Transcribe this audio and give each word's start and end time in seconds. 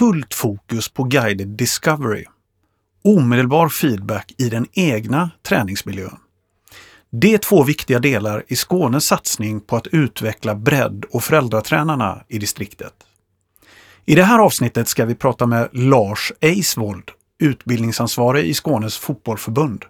fullt 0.00 0.34
fokus 0.34 0.88
på 0.88 1.04
guided 1.04 1.48
discovery. 1.48 2.24
Omedelbar 3.04 3.68
feedback 3.68 4.34
i 4.38 4.48
den 4.48 4.66
egna 4.72 5.30
träningsmiljön. 5.42 6.16
Det 7.10 7.34
är 7.34 7.38
två 7.38 7.62
viktiga 7.62 7.98
delar 7.98 8.44
i 8.48 8.56
Skånes 8.56 9.04
satsning 9.04 9.60
på 9.60 9.76
att 9.76 9.86
utveckla 9.86 10.54
bredd 10.54 11.04
och 11.10 11.24
föräldratränarna 11.24 12.24
i 12.28 12.38
distriktet. 12.38 12.92
I 14.04 14.14
det 14.14 14.22
här 14.22 14.38
avsnittet 14.38 14.88
ska 14.88 15.04
vi 15.04 15.14
prata 15.14 15.46
med 15.46 15.68
Lars 15.72 16.32
Eisvold, 16.40 17.10
utbildningsansvarig 17.38 18.44
i 18.44 18.54
Skånes 18.54 18.98
fotbollförbund. 18.98 19.84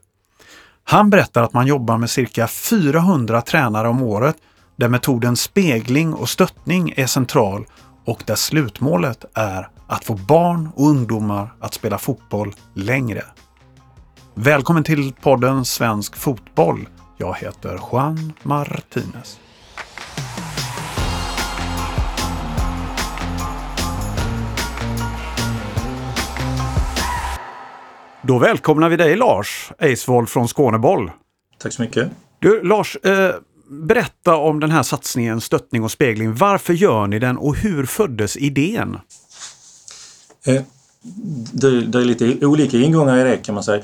Han 0.85 1.11
berättar 1.11 1.43
att 1.43 1.53
man 1.53 1.67
jobbar 1.67 1.99
med 1.99 2.11
cirka 2.11 2.49
400 2.49 3.43
tränare 3.43 3.89
om 3.89 4.03
året 4.03 4.37
där 4.77 4.89
metoden 4.89 5.37
spegling 5.37 6.15
och 6.15 6.29
stöttning 6.29 6.95
är 6.97 7.07
central 7.07 7.67
och 8.05 8.23
där 8.27 8.35
slutmålet 8.35 9.25
är 9.35 9.69
att 9.91 10.05
få 10.05 10.15
barn 10.15 10.69
och 10.75 10.87
ungdomar 10.87 11.55
att 11.61 11.75
spela 11.75 11.99
fotboll 11.99 12.55
längre. 12.75 13.23
Välkommen 14.35 14.85
till 14.85 15.13
podden 15.13 15.65
Svensk 15.65 16.17
Fotboll. 16.17 16.89
Jag 17.17 17.35
heter 17.35 17.81
Juan 17.93 18.33
Martinez. 18.43 19.41
Då 28.23 28.39
välkomnar 28.39 28.89
vi 28.89 28.97
dig 28.97 29.17
Lars 29.17 29.73
Eisvold 29.79 30.29
från 30.29 30.49
Skåneboll. 30.49 31.11
Tack 31.59 31.73
så 31.73 31.83
mycket. 31.83 32.11
Du 32.39 32.63
Lars, 32.63 32.97
eh, 32.97 33.35
berätta 33.71 34.37
om 34.37 34.61
den 34.61 34.71
här 34.71 34.83
satsningen 34.83 35.41
Stöttning 35.41 35.85
och 35.85 35.91
spegling. 35.91 36.35
Varför 36.35 36.73
gör 36.73 37.07
ni 37.07 37.19
den 37.19 37.37
och 37.37 37.57
hur 37.57 37.87
föddes 37.87 38.37
idén? 38.37 38.99
Eh, 40.47 40.63
det, 41.53 41.81
det, 41.81 41.99
är 41.99 42.05
lite 42.05 42.47
olika 42.47 42.77
ingångar 42.77 43.27
i 43.27 43.31
det 43.31 43.37
kan 43.37 43.55
man 43.55 43.65
säga. 43.65 43.83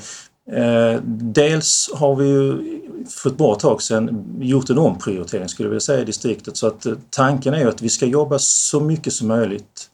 Eh, 0.51 1.01
dels 1.05 1.89
har 1.93 2.15
vi 2.15 2.27
ju 2.27 2.77
för 3.09 3.29
ett 3.29 3.37
bra 3.37 3.55
tag 3.55 3.81
sedan 3.81 4.25
gjort 4.39 4.69
en 4.69 4.77
omprioritering 4.77 5.49
skulle 5.49 5.67
jag 5.67 5.69
vilja 5.69 5.79
säga 5.79 6.01
i 6.01 6.05
distriktet 6.05 6.57
så 6.57 6.67
att 6.67 6.85
eh, 6.85 6.93
tanken 7.09 7.53
är 7.53 7.67
att 7.67 7.81
vi 7.81 7.89
ska 7.89 8.05
jobba 8.05 8.39
så 8.39 8.79
mycket 8.79 9.13
som 9.13 9.27
möjligt 9.27 9.89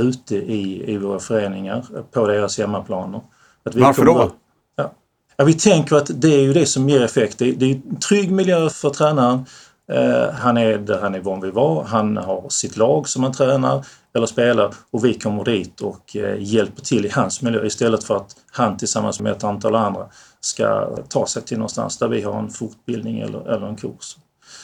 ute 0.00 0.36
i, 0.36 0.92
i 0.92 0.98
våra 0.98 1.18
föreningar 1.18 1.84
på 2.12 2.26
deras 2.26 2.58
hemmaplaner. 2.58 3.20
Varför 3.62 4.04
då? 4.04 4.32
Ja. 4.76 4.92
ja, 5.36 5.44
vi 5.44 5.54
tänker 5.54 5.96
att 5.96 6.10
det 6.14 6.34
är 6.34 6.40
ju 6.40 6.52
det 6.52 6.66
som 6.66 6.88
ger 6.88 7.02
effekt. 7.02 7.38
Det, 7.38 7.52
det 7.52 7.66
är 7.66 7.74
en 7.74 8.00
trygg 8.00 8.32
miljö 8.32 8.70
för 8.70 8.90
tränaren. 8.90 9.44
Eh, 9.92 10.30
han 10.32 10.56
är 10.56 10.78
där 10.78 11.00
han 11.00 11.14
är 11.14 11.20
van 11.20 11.40
vid 11.40 11.48
att 11.48 11.54
vara. 11.54 11.86
Han 11.86 12.16
har 12.16 12.48
sitt 12.48 12.76
lag 12.76 13.08
som 13.08 13.22
han 13.22 13.32
tränar 13.32 13.84
eller 14.14 14.26
spelar 14.26 14.74
och 14.90 15.04
vi 15.04 15.14
kommer 15.14 15.44
dit 15.44 15.80
och 15.80 16.16
eh, 16.16 16.36
hjälper 16.38 16.82
till 16.82 17.06
i 17.06 17.08
hans 17.08 17.42
miljö 17.42 17.66
istället 17.66 18.04
för 18.04 18.16
att 18.16 18.36
han 18.52 18.76
tillsammans 18.76 19.20
med 19.20 19.32
ett 19.32 19.44
antal 19.44 19.74
andra 19.74 20.06
ska 20.40 20.96
ta 21.08 21.26
sig 21.26 21.42
till 21.42 21.58
någonstans 21.58 21.98
där 21.98 22.08
vi 22.08 22.22
har 22.22 22.38
en 22.38 22.50
fortbildning 22.50 23.20
eller, 23.20 23.54
eller 23.54 23.66
en 23.66 23.76
kurs. 23.76 24.16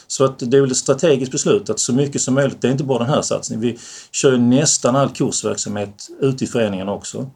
Så 0.06 0.24
att 0.24 0.38
det 0.38 0.56
är 0.56 0.60
väl 0.60 0.70
ett 0.70 0.76
strategiskt 0.76 1.32
beslut 1.32 1.70
att 1.70 1.80
så 1.80 1.92
mycket 1.92 2.20
som 2.20 2.34
möjligt, 2.34 2.60
det 2.60 2.68
är 2.68 2.72
inte 2.72 2.84
bara 2.84 2.98
den 2.98 3.14
här 3.14 3.22
satsningen, 3.22 3.60
vi 3.60 3.78
kör 4.12 4.36
nästan 4.36 4.96
all 4.96 5.10
kursverksamhet 5.10 6.08
ute 6.20 6.44
i 6.44 6.46
föreningen 6.46 6.88
också 6.88 7.30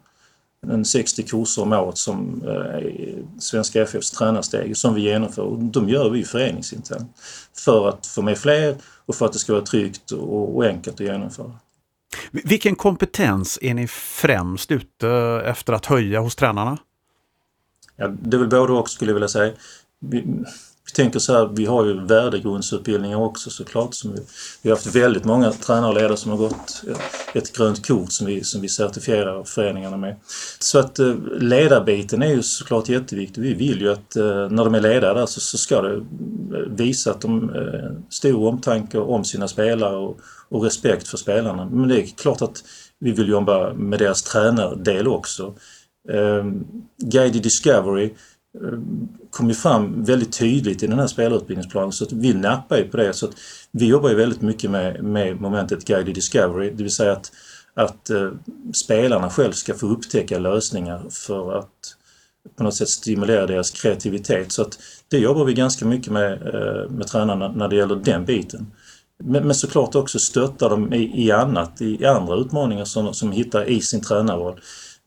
en 0.67 0.85
60 0.85 1.23
kurser 1.23 1.61
om 1.61 1.73
året 1.73 1.97
som 1.97 2.41
eh, 2.47 3.39
Svenska 3.39 3.81
FFs 3.81 4.11
tränarsteg 4.11 4.77
som 4.77 4.93
vi 4.93 5.01
genomför. 5.01 5.41
Och 5.41 5.59
de 5.59 5.89
gör 5.89 6.09
vi 6.09 6.23
föreningsinternt 6.23 7.11
för 7.53 7.89
att 7.89 8.07
få 8.07 8.21
med 8.21 8.37
fler 8.37 8.75
och 9.05 9.15
för 9.15 9.25
att 9.25 9.33
det 9.33 9.39
ska 9.39 9.53
vara 9.53 9.65
tryggt 9.65 10.11
och, 10.11 10.55
och 10.55 10.65
enkelt 10.65 10.95
att 10.95 11.07
genomföra. 11.07 11.51
Vilken 12.31 12.75
kompetens 12.75 13.59
är 13.61 13.73
ni 13.73 13.87
främst 13.87 14.71
ute 14.71 15.09
efter 15.45 15.73
att 15.73 15.85
höja 15.85 16.19
hos 16.19 16.35
tränarna? 16.35 16.77
Ja, 17.95 18.07
det 18.07 18.37
är 18.37 18.39
väl 18.39 18.49
både 18.49 18.73
och 18.73 18.89
skulle 18.89 19.11
jag 19.11 19.13
vilja 19.13 19.27
säga. 19.27 19.53
Vi, 20.89 20.93
tänker 20.95 21.19
så 21.19 21.33
här, 21.33 21.49
vi 21.53 21.65
har 21.65 21.85
ju 21.85 22.05
värdegrundsutbildningar 22.05 23.17
också 23.17 23.49
såklart. 23.49 23.93
Som 23.93 24.11
vi, 24.11 24.19
vi 24.61 24.69
har 24.69 24.77
haft 24.77 24.95
väldigt 24.95 25.25
många 25.25 25.51
tränare 25.51 25.89
och 25.89 25.95
ledare 25.95 26.17
som 26.17 26.31
har 26.31 26.37
gått 26.37 26.83
ett 27.33 27.57
grönt 27.57 27.87
kort 27.87 28.11
som 28.11 28.27
vi, 28.27 28.43
som 28.43 28.61
vi 28.61 28.69
certifierar 28.69 29.43
föreningarna 29.43 29.97
med. 29.97 30.15
Så 30.59 30.79
att 30.79 30.99
eh, 30.99 31.15
ledarbiten 31.39 32.21
är 32.21 32.29
ju 32.29 32.43
såklart 32.43 32.89
jätteviktig. 32.89 33.41
Vi 33.41 33.53
vill 33.53 33.81
ju 33.81 33.91
att 33.91 34.15
eh, 34.15 34.49
när 34.49 34.65
de 34.65 34.75
är 34.75 34.81
ledare 34.81 35.19
där 35.19 35.25
så, 35.25 35.39
så 35.39 35.57
ska 35.57 35.81
det 35.81 35.95
eh, 35.95 36.03
visa 36.69 37.11
att 37.11 37.21
de 37.21 37.49
eh, 37.55 37.91
stor 38.09 38.47
omtanke 38.47 38.97
om 38.97 39.25
sina 39.25 39.47
spelare 39.47 39.95
och, 39.95 40.19
och 40.49 40.63
respekt 40.63 41.07
för 41.07 41.17
spelarna. 41.17 41.69
Men 41.71 41.89
det 41.89 42.01
är 42.01 42.07
klart 42.07 42.41
att 42.41 42.63
vi 42.99 43.11
vill 43.11 43.29
jobba 43.29 43.73
med 43.73 43.99
deras 43.99 44.23
tränardel 44.23 45.07
också. 45.07 45.55
Eh, 46.09 46.45
Guided 46.97 47.43
Discovery 47.43 48.13
Eh, 48.55 48.79
kom 49.29 49.47
ju 49.47 49.53
fram 49.53 50.03
väldigt 50.03 50.37
tydligt 50.39 50.83
i 50.83 50.87
den 50.87 50.99
här 50.99 51.07
spelarutbildningsplanen 51.07 51.91
så 51.91 52.03
att 52.03 52.11
vi 52.11 52.33
nappar 52.33 52.77
ju 52.77 52.87
på 52.87 52.97
det. 52.97 53.13
Så 53.13 53.25
att 53.25 53.35
vi 53.71 53.85
jobbar 53.85 54.09
ju 54.09 54.15
väldigt 54.15 54.41
mycket 54.41 54.71
med, 54.71 55.03
med 55.03 55.41
momentet 55.41 55.85
Guided 55.85 56.15
Discovery, 56.15 56.69
det 56.69 56.83
vill 56.83 56.95
säga 56.95 57.11
att, 57.11 57.31
att 57.73 58.09
eh, 58.09 58.31
spelarna 58.73 59.29
själv 59.29 59.51
ska 59.51 59.73
få 59.73 59.87
upptäcka 59.87 60.39
lösningar 60.39 61.05
för 61.09 61.59
att 61.59 61.95
på 62.55 62.63
något 62.63 62.75
sätt 62.75 62.89
stimulera 62.89 63.45
deras 63.45 63.71
kreativitet. 63.71 64.51
Så 64.51 64.61
att 64.61 64.79
det 65.07 65.19
jobbar 65.19 65.45
vi 65.45 65.53
ganska 65.53 65.85
mycket 65.85 66.13
med, 66.13 66.31
eh, 66.31 66.89
med 66.89 67.07
tränarna 67.07 67.51
när 67.51 67.67
det 67.67 67.75
gäller 67.75 67.95
den 67.95 68.25
biten. 68.25 68.71
Men, 69.23 69.43
men 69.47 69.55
såklart 69.55 69.95
också 69.95 70.19
stötta 70.19 70.69
dem 70.69 70.93
i, 70.93 71.25
i 71.25 71.31
annat, 71.31 71.81
i, 71.81 72.01
i 72.01 72.05
andra 72.05 72.35
utmaningar 72.35 72.85
som, 72.85 73.13
som 73.13 73.31
hittar 73.31 73.69
i 73.69 73.81
sin 73.81 74.01
tränarroll. 74.01 74.59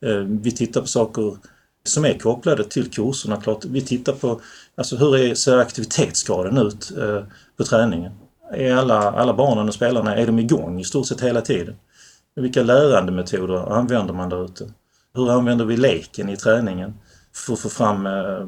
Eh, 0.07 0.17
vi 0.17 0.51
tittar 0.51 0.81
på 0.81 0.87
saker 0.87 1.37
som 1.85 2.05
är 2.05 2.19
kopplade 2.19 2.65
till 2.65 2.91
kurserna. 2.91 3.41
Klart, 3.41 3.65
vi 3.65 3.81
tittar 3.81 4.13
på 4.13 4.41
alltså 4.75 4.97
hur 4.97 5.17
är, 5.17 5.35
ser 5.35 5.59
aktivitetsgraden 5.59 6.59
ut 6.59 6.93
eh, 6.99 7.23
på 7.57 7.65
träningen? 7.65 8.13
Är 8.53 8.75
alla, 8.75 9.11
alla 9.11 9.35
barnen 9.35 9.69
och 9.69 9.75
spelarna 9.75 10.17
är 10.17 10.27
de 10.27 10.39
igång 10.39 10.81
i 10.81 10.85
stort 10.85 11.07
sett 11.07 11.21
hela 11.21 11.41
tiden? 11.41 11.75
Vilka 12.37 12.63
lärandemetoder 12.63 13.73
använder 13.73 14.15
man 14.15 14.29
där 14.29 14.45
ute? 14.45 14.71
Hur 15.15 15.31
använder 15.31 15.65
vi 15.65 15.77
leken 15.77 16.29
i 16.29 16.37
träningen 16.37 16.95
för 17.35 17.53
att 17.53 17.61
få 17.61 17.69
fram 17.69 18.07
eh, 18.07 18.47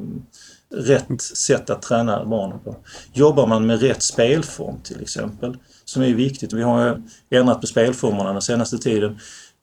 rätt 0.73 1.21
sätt 1.21 1.69
att 1.69 1.81
träna 1.81 2.25
barnen 2.25 2.59
på? 2.59 2.75
Jobbar 3.13 3.47
man 3.47 3.65
med 3.65 3.81
rätt 3.81 4.03
spelform 4.03 4.79
till 4.83 5.01
exempel, 5.01 5.57
som 5.85 6.03
är 6.03 6.13
viktigt. 6.13 6.53
Vi 6.53 6.61
har 6.61 7.01
ändrat 7.29 7.61
på 7.61 7.67
spelformerna 7.67 8.33
den 8.33 8.41
senaste 8.41 8.77
tiden 8.77 9.19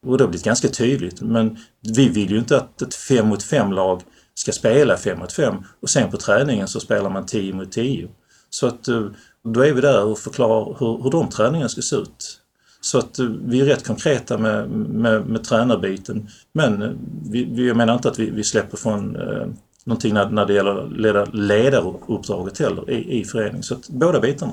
och 0.07 0.19
det 0.19 0.25
har 0.25 0.29
blivit 0.29 0.45
ganska 0.45 0.69
tydligt. 0.69 1.21
Men 1.21 1.57
vi 1.97 2.09
vill 2.09 2.31
ju 2.31 2.39
inte 2.39 2.57
att 2.57 2.83
ett 2.83 2.95
5 2.95 3.29
mot 3.29 3.43
5 3.43 3.73
lag 3.73 4.03
ska 4.35 4.53
spela 4.53 4.97
5 4.97 5.19
mot 5.19 5.33
5 5.33 5.55
och 5.81 5.91
sen 5.91 6.11
på 6.11 6.17
träningen 6.17 6.69
så 6.69 6.81
spelar 6.81 7.11
man 7.11 7.27
10 7.27 7.55
mot 7.55 7.73
10. 7.73 8.09
Så 8.51 8.67
att 8.67 8.89
eh, 8.89 9.07
då 9.45 9.61
är 9.61 9.73
vi 9.73 9.81
där 9.81 10.05
och 10.05 10.19
förklarar 10.19 10.77
hur, 10.79 11.03
hur 11.03 11.11
de 11.11 11.29
träningarna 11.29 11.69
ska 11.69 11.83
se 11.83 11.97
ut. 11.97 12.39
Så 12.81 12.99
att 12.99 13.19
eh, 13.19 13.27
vi 13.27 13.61
är 13.61 13.65
rätt 13.65 13.87
konkreta 13.87 14.39
med, 14.39 14.71
med, 14.71 15.27
med 15.27 15.45
tränarbiten. 15.45 16.29
Men 16.53 16.83
eh, 16.83 16.91
vi, 17.31 17.67
jag 17.67 17.77
menar 17.77 17.95
inte 17.95 18.09
att 18.09 18.19
vi, 18.19 18.31
vi 18.31 18.45
släpper 18.45 18.77
från 18.77 19.17
eh, 19.17 19.47
någonting 19.85 20.15
när, 20.15 20.31
när 20.31 20.47
det 20.47 20.53
gäller 20.53 20.89
leda, 20.89 21.25
ledaruppdraget 21.25 22.59
heller 22.59 22.91
i, 22.91 23.21
i 23.21 23.25
föreningen. 23.25 23.63
Så 23.63 23.75
att 23.75 23.89
båda 23.89 24.21
bitarna. 24.21 24.53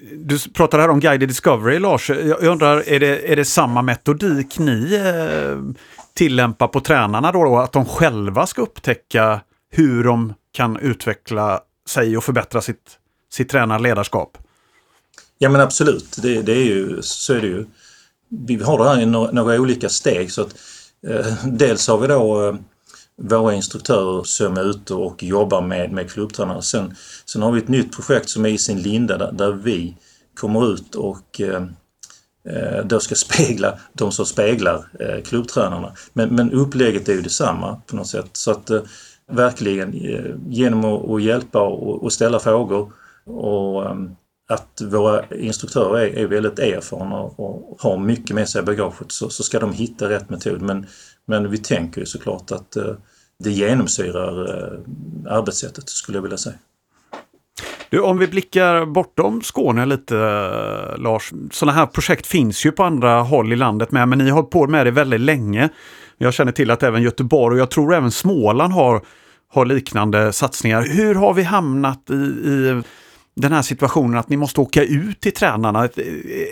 Du 0.00 0.38
pratar 0.38 0.78
här 0.78 0.90
om 0.90 1.00
guided 1.00 1.28
discovery, 1.28 1.78
Lars. 1.78 2.10
Jag 2.10 2.42
undrar, 2.42 2.88
är 2.88 3.00
det, 3.00 3.32
är 3.32 3.36
det 3.36 3.44
samma 3.44 3.82
metodik 3.82 4.58
ni 4.58 4.94
eh, 4.94 5.82
tillämpar 6.14 6.68
på 6.68 6.80
tränarna 6.80 7.32
då, 7.32 7.44
då? 7.44 7.58
Att 7.58 7.72
de 7.72 7.84
själva 7.84 8.46
ska 8.46 8.62
upptäcka 8.62 9.40
hur 9.70 10.04
de 10.04 10.34
kan 10.52 10.76
utveckla 10.76 11.60
sig 11.88 12.16
och 12.16 12.24
förbättra 12.24 12.60
sitt, 12.60 12.98
sitt 13.32 13.48
tränarledarskap? 13.48 14.38
Ja 15.38 15.48
men 15.48 15.60
absolut, 15.60 16.16
det, 16.22 16.42
det 16.42 16.52
är 16.52 16.64
ju, 16.64 17.02
så 17.02 17.34
är 17.34 17.40
det 17.40 17.46
ju. 17.46 17.66
Vi 18.28 18.62
har 18.62 18.78
det 18.78 18.88
här 18.88 19.00
i 19.00 19.06
några, 19.06 19.30
några 19.30 19.60
olika 19.60 19.88
steg. 19.88 20.32
så 20.32 20.42
att 20.42 20.54
eh, 21.08 21.26
Dels 21.44 21.88
har 21.88 21.98
vi 21.98 22.06
då 22.06 22.48
eh, 22.48 22.54
våra 23.18 23.54
instruktörer 23.54 24.22
som 24.24 24.56
är 24.56 24.70
ute 24.70 24.94
och 24.94 25.22
jobbar 25.22 25.60
med, 25.62 25.92
med 25.92 26.10
klubbtränare. 26.10 26.62
Sen, 26.62 26.94
sen 27.24 27.42
har 27.42 27.52
vi 27.52 27.58
ett 27.60 27.68
nytt 27.68 27.96
projekt 27.96 28.28
som 28.28 28.46
är 28.46 28.48
i 28.48 28.58
sin 28.58 28.82
linda 28.82 29.18
där, 29.18 29.32
där 29.32 29.52
vi 29.52 29.96
kommer 30.34 30.72
ut 30.72 30.94
och 30.94 31.40
eh, 31.40 31.62
eh 32.48 32.84
då 32.84 33.00
ska 33.00 33.14
spegla 33.14 33.78
de 33.92 34.12
som 34.12 34.26
speglar 34.26 34.84
eh, 35.00 35.22
klubbtränarna. 35.22 35.92
Men, 36.12 36.34
men 36.34 36.52
upplägget 36.52 37.08
är 37.08 37.12
ju 37.12 37.22
detsamma 37.22 37.80
på 37.86 37.96
något 37.96 38.06
sätt. 38.06 38.30
Så 38.32 38.50
att 38.50 38.70
eh, 38.70 38.80
verkligen 39.32 39.94
eh, 39.94 40.34
genom 40.48 40.84
att, 40.84 41.10
att 41.10 41.22
hjälpa 41.22 41.62
och, 41.62 42.02
och, 42.02 42.12
ställa 42.12 42.38
frågor 42.38 42.92
och 43.26 43.84
eh, 43.84 43.96
att 44.48 44.82
våra 44.82 45.24
instruktörer 45.26 45.98
är, 45.98 46.18
är 46.18 46.26
väldigt 46.26 46.58
erfarna 46.58 47.16
och 47.16 47.76
har 47.80 47.98
mycket 47.98 48.36
med 48.36 48.48
sig 48.48 48.62
i 48.62 48.64
bagaget 48.64 49.12
så, 49.12 49.30
så 49.30 49.42
ska 49.42 49.60
de 49.60 49.72
hitta 49.72 50.08
rätt 50.08 50.30
metod. 50.30 50.62
Men, 50.62 50.86
men 51.28 51.50
vi 51.50 51.58
tänker 51.58 52.00
ju 52.00 52.06
såklart 52.06 52.50
att 52.50 52.76
eh, 52.76 52.94
det 53.38 53.50
genomsyrar 53.50 54.48
eh, 54.48 54.78
arbetssättet 55.32 55.88
skulle 55.88 56.18
jag 56.18 56.22
vilja 56.22 56.38
säga. 56.38 56.56
Du, 57.90 58.00
om 58.00 58.18
vi 58.18 58.26
blickar 58.26 58.86
bortom 58.86 59.42
Skåne 59.42 59.86
lite, 59.86 60.16
eh, 60.16 60.98
Lars. 60.98 61.32
Sådana 61.50 61.78
här 61.78 61.86
projekt 61.86 62.26
finns 62.26 62.66
ju 62.66 62.72
på 62.72 62.84
andra 62.84 63.20
håll 63.20 63.52
i 63.52 63.56
landet 63.56 63.90
med, 63.90 64.08
men 64.08 64.18
ni 64.18 64.30
har 64.30 64.36
hållit 64.36 64.50
på 64.50 64.66
med 64.66 64.86
det 64.86 64.90
väldigt 64.90 65.20
länge. 65.20 65.68
Jag 66.18 66.34
känner 66.34 66.52
till 66.52 66.70
att 66.70 66.82
även 66.82 67.02
Göteborg 67.02 67.54
och 67.54 67.60
jag 67.60 67.70
tror 67.70 67.94
även 67.94 68.10
Småland 68.10 68.72
har, 68.72 69.02
har 69.48 69.66
liknande 69.66 70.32
satsningar. 70.32 70.82
Hur 70.82 71.14
har 71.14 71.34
vi 71.34 71.42
hamnat 71.42 72.10
i, 72.10 72.14
i 72.14 72.82
den 73.36 73.52
här 73.52 73.62
situationen 73.62 74.18
att 74.18 74.28
ni 74.28 74.36
måste 74.36 74.60
åka 74.60 74.84
ut 74.84 75.20
till 75.20 75.34
tränarna? 75.34 75.84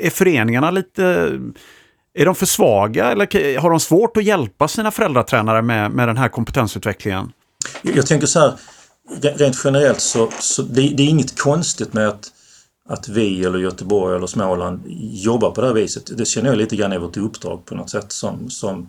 Är 0.02 0.10
föreningarna 0.10 0.70
lite... 0.70 1.32
Är 2.18 2.24
de 2.24 2.34
för 2.34 2.46
svaga 2.46 3.12
eller 3.12 3.58
har 3.58 3.70
de 3.70 3.80
svårt 3.80 4.16
att 4.16 4.24
hjälpa 4.24 4.68
sina 4.68 4.90
föräldratränare 4.90 5.62
med, 5.62 5.90
med 5.90 6.08
den 6.08 6.16
här 6.16 6.28
kompetensutvecklingen? 6.28 7.32
Jag 7.82 8.06
tänker 8.06 8.26
så 8.26 8.40
här, 8.40 8.52
rent 9.20 9.60
generellt 9.64 10.00
så, 10.00 10.30
så 10.40 10.62
det, 10.62 10.80
det, 10.80 11.02
är 11.02 11.08
inget 11.08 11.40
konstigt 11.40 11.92
med 11.92 12.08
att, 12.08 12.32
att 12.88 13.08
vi 13.08 13.44
eller 13.44 13.58
Göteborg 13.58 14.16
eller 14.16 14.26
Småland 14.26 14.82
jobbar 15.12 15.50
på 15.50 15.60
det 15.60 15.66
här 15.66 15.74
viset. 15.74 16.18
Det 16.18 16.24
känner 16.24 16.48
jag 16.48 16.58
lite 16.58 16.76
grann 16.76 16.92
är 16.92 16.98
vårt 16.98 17.16
uppdrag 17.16 17.64
på 17.64 17.74
något 17.74 17.90
sätt 17.90 18.12
som, 18.12 18.50
som 18.50 18.88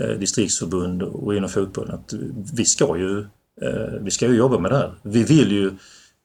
eh, 0.00 0.18
distriktsförbund 0.18 1.02
och 1.02 1.34
inom 1.34 1.50
fotbollen. 1.50 1.94
Att 1.94 2.12
vi 2.54 2.64
ska 2.64 2.98
ju 2.98 3.20
eh, 3.62 4.00
vi 4.00 4.10
ska 4.10 4.26
ju 4.26 4.36
jobba 4.36 4.58
med 4.58 4.70
det 4.70 4.76
här. 4.76 4.94
Vi 5.02 5.24
vill 5.24 5.52
ju 5.52 5.72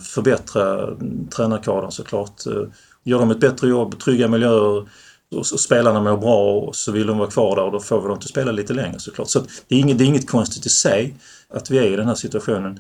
förbättra 0.04 0.84
mm, 0.84 1.28
tränarkadern 1.28 1.92
såklart. 1.92 2.46
Eh, 2.46 2.64
Gör 3.08 3.20
dem 3.20 3.32
ett 3.32 3.40
bättre 3.40 3.68
jobb, 3.68 4.00
trygga 4.00 4.28
miljöer 4.28 4.86
och 5.32 5.46
spelarna 5.46 6.02
mår 6.02 6.18
bra 6.18 6.60
och 6.60 6.76
så 6.76 6.92
vill 6.92 7.08
de 7.08 7.18
vara 7.18 7.30
kvar 7.30 7.56
där 7.56 7.64
och 7.64 7.72
då 7.72 7.80
får 7.80 8.02
vi 8.02 8.08
dem 8.08 8.18
att 8.18 8.24
spela 8.24 8.52
lite 8.52 8.74
längre 8.74 9.00
såklart. 9.00 9.30
Så 9.30 9.40
det 9.68 9.76
är, 9.76 9.80
inget, 9.80 9.98
det 9.98 10.04
är 10.04 10.06
inget 10.06 10.30
konstigt 10.30 10.66
i 10.66 10.70
sig 10.70 11.16
att 11.50 11.72
vi 11.72 11.78
är 11.78 11.84
i 11.84 11.96
den 11.96 12.08
här 12.08 12.16
situationen. 12.16 12.80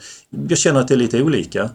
Jag 0.50 0.57
känner 0.57 0.80
att 0.80 0.88
det 0.88 0.94
är 0.94 0.97
lite 0.97 1.21
olika. 1.21 1.69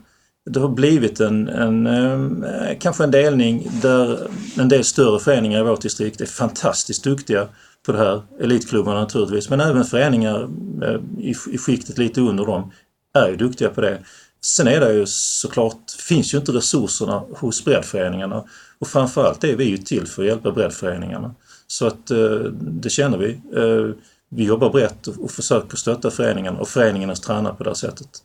Det 0.50 0.60
har 0.60 0.68
blivit 0.68 1.20
en, 1.20 1.48
en 1.48 1.86
ehm, 1.86 2.44
kanske 2.80 3.04
en 3.04 3.10
delning 3.10 3.70
där 3.82 4.18
en 4.58 4.68
del 4.68 4.84
större 4.84 5.20
föreningar 5.20 5.60
i 5.60 5.62
vårt 5.62 5.80
distrikt 5.80 6.20
är 6.20 6.26
fantastiskt 6.26 7.04
duktiga 7.04 7.48
på 7.86 7.92
det 7.92 7.98
här. 7.98 8.22
Elitklubbarna 8.40 9.00
naturligtvis, 9.00 9.50
men 9.50 9.60
även 9.60 9.84
föreningar 9.84 10.48
eh, 10.82 11.00
i, 11.18 11.34
i 11.52 11.58
skiktet 11.58 11.98
lite 11.98 12.20
under 12.20 12.46
dem 12.46 12.72
är 13.14 13.28
ju 13.28 13.36
duktiga 13.36 13.68
på 13.68 13.80
det. 13.80 13.98
Sen 14.40 14.66
är 14.66 14.80
det 14.80 14.92
ju 14.92 15.06
såklart, 15.06 15.90
finns 16.08 16.34
ju 16.34 16.38
inte 16.38 16.52
resurserna 16.52 17.22
hos 17.30 17.64
breddföreningarna 17.64 18.44
och 18.78 18.88
framförallt 18.88 19.44
är 19.44 19.56
vi 19.56 19.64
ju 19.64 19.78
till 19.78 20.06
för 20.06 20.22
att 20.22 20.28
hjälpa 20.28 20.52
breddföreningarna. 20.52 21.34
Så 21.66 21.86
att 21.86 22.10
eh, 22.10 22.38
det 22.60 22.90
känner 22.90 23.18
vi. 23.18 23.30
Eh, 23.56 23.94
vi 24.28 24.44
jobbar 24.44 24.70
brett 24.70 25.06
och 25.06 25.30
försöker 25.30 25.76
stötta 25.76 26.10
föreningarna 26.10 26.60
och 26.60 26.68
föreningarnas 26.68 27.20
tränare 27.20 27.54
på 27.54 27.64
det 27.64 27.74
sättet. 27.74 28.22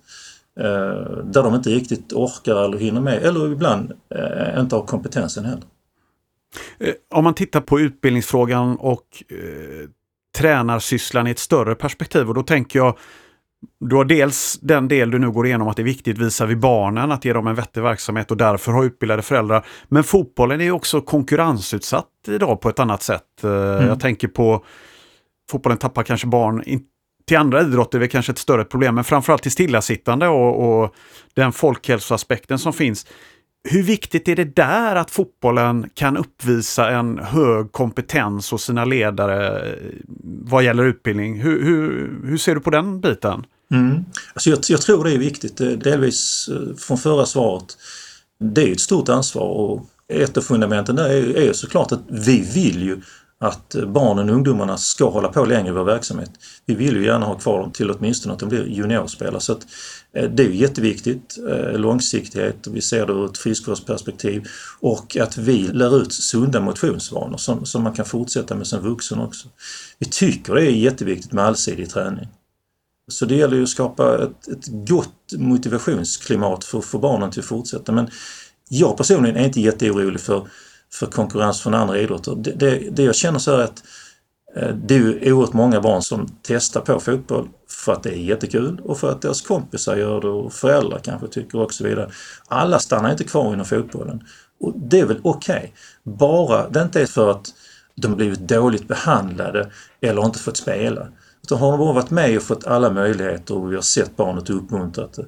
Eh, 0.59 1.23
där 1.23 1.43
de 1.43 1.55
inte 1.55 1.69
riktigt 1.69 2.13
orkar 2.13 2.63
eller 2.63 2.77
hinner 2.77 3.01
med 3.01 3.23
eller 3.23 3.51
ibland 3.51 3.93
inte 4.57 4.75
har 4.75 4.85
kompetensen 4.85 5.45
heller. 5.45 5.63
Om 7.11 7.23
man 7.23 7.33
tittar 7.33 7.61
på 7.61 7.79
utbildningsfrågan 7.79 8.75
och 8.75 9.23
eh, 9.29 9.89
tränarsysslan 10.37 11.27
i 11.27 11.31
ett 11.31 11.39
större 11.39 11.75
perspektiv 11.75 12.27
och 12.27 12.33
då 12.33 12.43
tänker 12.43 12.79
jag 12.79 12.97
du 13.79 13.95
har 13.95 14.05
dels 14.05 14.59
den 14.61 14.87
del 14.87 15.11
du 15.11 15.19
nu 15.19 15.31
går 15.31 15.47
igenom 15.47 15.67
att 15.67 15.75
det 15.75 15.81
är 15.81 15.83
viktigt 15.83 16.17
visar 16.17 16.45
vi 16.45 16.55
barnen 16.55 17.11
att 17.11 17.25
ge 17.25 17.33
dem 17.33 17.47
en 17.47 17.55
vettig 17.55 17.81
verksamhet 17.81 18.31
och 18.31 18.37
därför 18.37 18.71
ha 18.71 18.83
utbildade 18.83 19.21
föräldrar. 19.21 19.65
Men 19.87 20.03
fotbollen 20.03 20.61
är 20.61 20.71
också 20.71 21.01
konkurrensutsatt 21.01 22.09
idag 22.27 22.61
på 22.61 22.69
ett 22.69 22.79
annat 22.79 23.01
sätt. 23.01 23.43
Eh, 23.43 23.49
mm. 23.51 23.87
Jag 23.87 23.99
tänker 23.99 24.27
på 24.27 24.65
fotbollen 25.51 25.77
tappar 25.77 26.03
kanske 26.03 26.27
barn 26.27 26.63
till 27.27 27.37
andra 27.37 27.61
idrotter 27.61 27.97
är 27.97 28.01
det 28.01 28.07
kanske 28.07 28.31
ett 28.31 28.37
större 28.37 28.63
problem, 28.63 28.95
men 28.95 29.03
framförallt 29.03 29.41
till 29.41 29.51
stillasittande 29.51 30.27
och, 30.27 30.83
och 30.83 30.95
den 31.33 31.51
folkhälsoaspekten 31.51 32.59
som 32.59 32.73
finns. 32.73 33.07
Hur 33.67 33.83
viktigt 33.83 34.27
är 34.27 34.35
det 34.35 34.55
där 34.55 34.95
att 34.95 35.11
fotbollen 35.11 35.89
kan 35.93 36.17
uppvisa 36.17 36.89
en 36.89 37.19
hög 37.19 37.71
kompetens 37.71 38.51
hos 38.51 38.63
sina 38.63 38.85
ledare 38.85 39.69
eh, 39.69 39.75
vad 40.43 40.63
gäller 40.63 40.83
utbildning? 40.83 41.41
Hur, 41.41 41.63
hur, 41.63 42.11
hur 42.23 42.37
ser 42.37 42.55
du 42.55 42.61
på 42.61 42.69
den 42.69 43.01
biten? 43.01 43.45
Mm. 43.71 44.05
Alltså 44.33 44.49
jag, 44.49 44.59
jag, 44.69 44.81
tror 44.81 45.03
det 45.03 45.13
är 45.13 45.17
viktigt, 45.17 45.61
eh, 45.61 45.67
delvis 45.67 46.49
eh, 46.51 46.75
från 46.77 46.97
förra 46.97 47.25
svaret. 47.25 47.77
Det 48.39 48.63
är 48.63 48.71
ett 48.71 48.79
stort 48.79 49.09
ansvar 49.09 49.47
och 49.47 49.89
ett 50.07 50.37
av 50.37 50.41
fundamenten 50.41 50.95
där 50.95 51.09
är, 51.09 51.37
är 51.37 51.53
såklart 51.53 51.91
att 51.91 52.03
vi 52.09 52.51
vill 52.53 52.83
ju 52.83 53.01
att 53.47 53.75
barnen 53.87 54.29
och 54.29 54.35
ungdomarna 54.35 54.77
ska 54.77 55.09
hålla 55.09 55.27
på 55.27 55.45
längre 55.45 55.67
i 55.67 55.71
vår 55.71 55.83
verksamhet. 55.83 56.31
Vi 56.65 56.75
vill 56.75 56.95
ju 56.95 57.05
gärna 57.05 57.25
ha 57.25 57.35
kvar 57.35 57.59
dem 57.59 57.71
till 57.71 57.91
åtminstone 57.91 58.33
att 58.33 58.39
de 58.39 58.49
blir 58.49 58.67
juniorspelare. 58.67 59.41
Så 59.41 59.51
att, 59.51 59.65
eh, 60.13 60.29
det 60.29 60.43
är 60.43 60.49
jätteviktigt, 60.49 61.37
eh, 61.49 61.79
långsiktighet, 61.79 62.67
vi 62.67 62.81
ser 62.81 63.05
det 63.05 63.13
ur 63.13 63.25
ett 63.25 63.37
friskvårdsperspektiv 63.37 64.43
och 64.79 65.17
att 65.17 65.37
vi 65.37 65.67
lär 65.67 66.01
ut 66.01 66.13
sunda 66.13 66.59
motionsvanor 66.59 67.37
som, 67.37 67.65
som 67.65 67.83
man 67.83 67.93
kan 67.93 68.05
fortsätta 68.05 68.55
med 68.55 68.67
som 68.67 68.81
vuxen 68.81 69.19
också. 69.19 69.47
Vi 69.99 70.05
tycker 70.05 70.55
det 70.55 70.61
är 70.61 70.71
jätteviktigt 70.71 71.31
med 71.31 71.45
allsidig 71.45 71.89
träning. 71.89 72.27
Så 73.11 73.25
det 73.25 73.35
gäller 73.35 73.57
ju 73.57 73.63
att 73.63 73.69
skapa 73.69 74.23
ett, 74.23 74.47
ett 74.47 74.67
gott 74.67 75.33
motivationsklimat 75.37 76.63
för, 76.63 76.81
för 76.81 76.99
barnen 76.99 77.31
till 77.31 77.39
att 77.39 77.45
fortsätta. 77.45 77.91
Men 77.91 78.09
jag 78.69 78.97
personligen 78.97 79.37
är 79.37 79.45
inte 79.45 79.61
jätteorolig 79.61 80.21
för 80.21 80.47
för 80.93 81.05
konkurrens 81.05 81.61
från 81.61 81.73
andra 81.73 81.99
idrotter. 81.99 82.35
Det, 82.35 82.51
det, 82.51 82.89
det 82.91 83.03
jag 83.03 83.15
känner 83.15 83.39
så 83.39 83.51
är 83.51 83.63
att 83.63 83.83
eh, 84.55 84.69
det 84.69 84.95
är 84.95 85.33
oerhört 85.33 85.53
många 85.53 85.81
barn 85.81 86.01
som 86.01 86.27
testar 86.41 86.81
på 86.81 86.99
fotboll 86.99 87.47
för 87.69 87.93
att 87.93 88.03
det 88.03 88.09
är 88.09 88.17
jättekul 88.17 88.81
och 88.83 88.97
för 88.97 89.11
att 89.11 89.21
deras 89.21 89.41
kompisar 89.41 89.95
gör 89.95 90.21
det 90.21 90.27
och 90.27 90.53
föräldrar 90.53 90.99
kanske 90.99 91.27
tycker 91.27 91.59
och 91.59 91.73
så 91.73 91.83
vidare. 91.83 92.11
Alla 92.47 92.79
stannar 92.79 93.11
inte 93.11 93.23
kvar 93.23 93.53
inom 93.53 93.65
fotbollen. 93.65 94.23
Och 94.59 94.73
det 94.75 94.99
är 94.99 95.05
väl 95.05 95.19
okej. 95.23 95.55
Okay. 95.55 95.69
Bara 96.17 96.69
det 96.69 96.81
inte 96.81 97.01
är 97.01 97.05
för 97.05 97.31
att 97.31 97.53
de 97.95 98.15
blivit 98.15 98.39
dåligt 98.39 98.87
behandlade 98.87 99.71
eller 100.01 100.25
inte 100.25 100.39
fått 100.39 100.57
spela. 100.57 101.07
Utan 101.43 101.57
har 101.57 101.71
de 101.71 101.79
bara 101.79 101.93
varit 101.93 102.09
med 102.09 102.37
och 102.37 102.43
fått 102.43 102.67
alla 102.67 102.89
möjligheter 102.89 103.57
och 103.57 103.71
vi 103.71 103.75
har 103.75 103.81
sett 103.81 104.15
barnet 104.15 104.49
och 104.49 104.55
uppmuntrat 104.55 105.13
det 105.13 105.25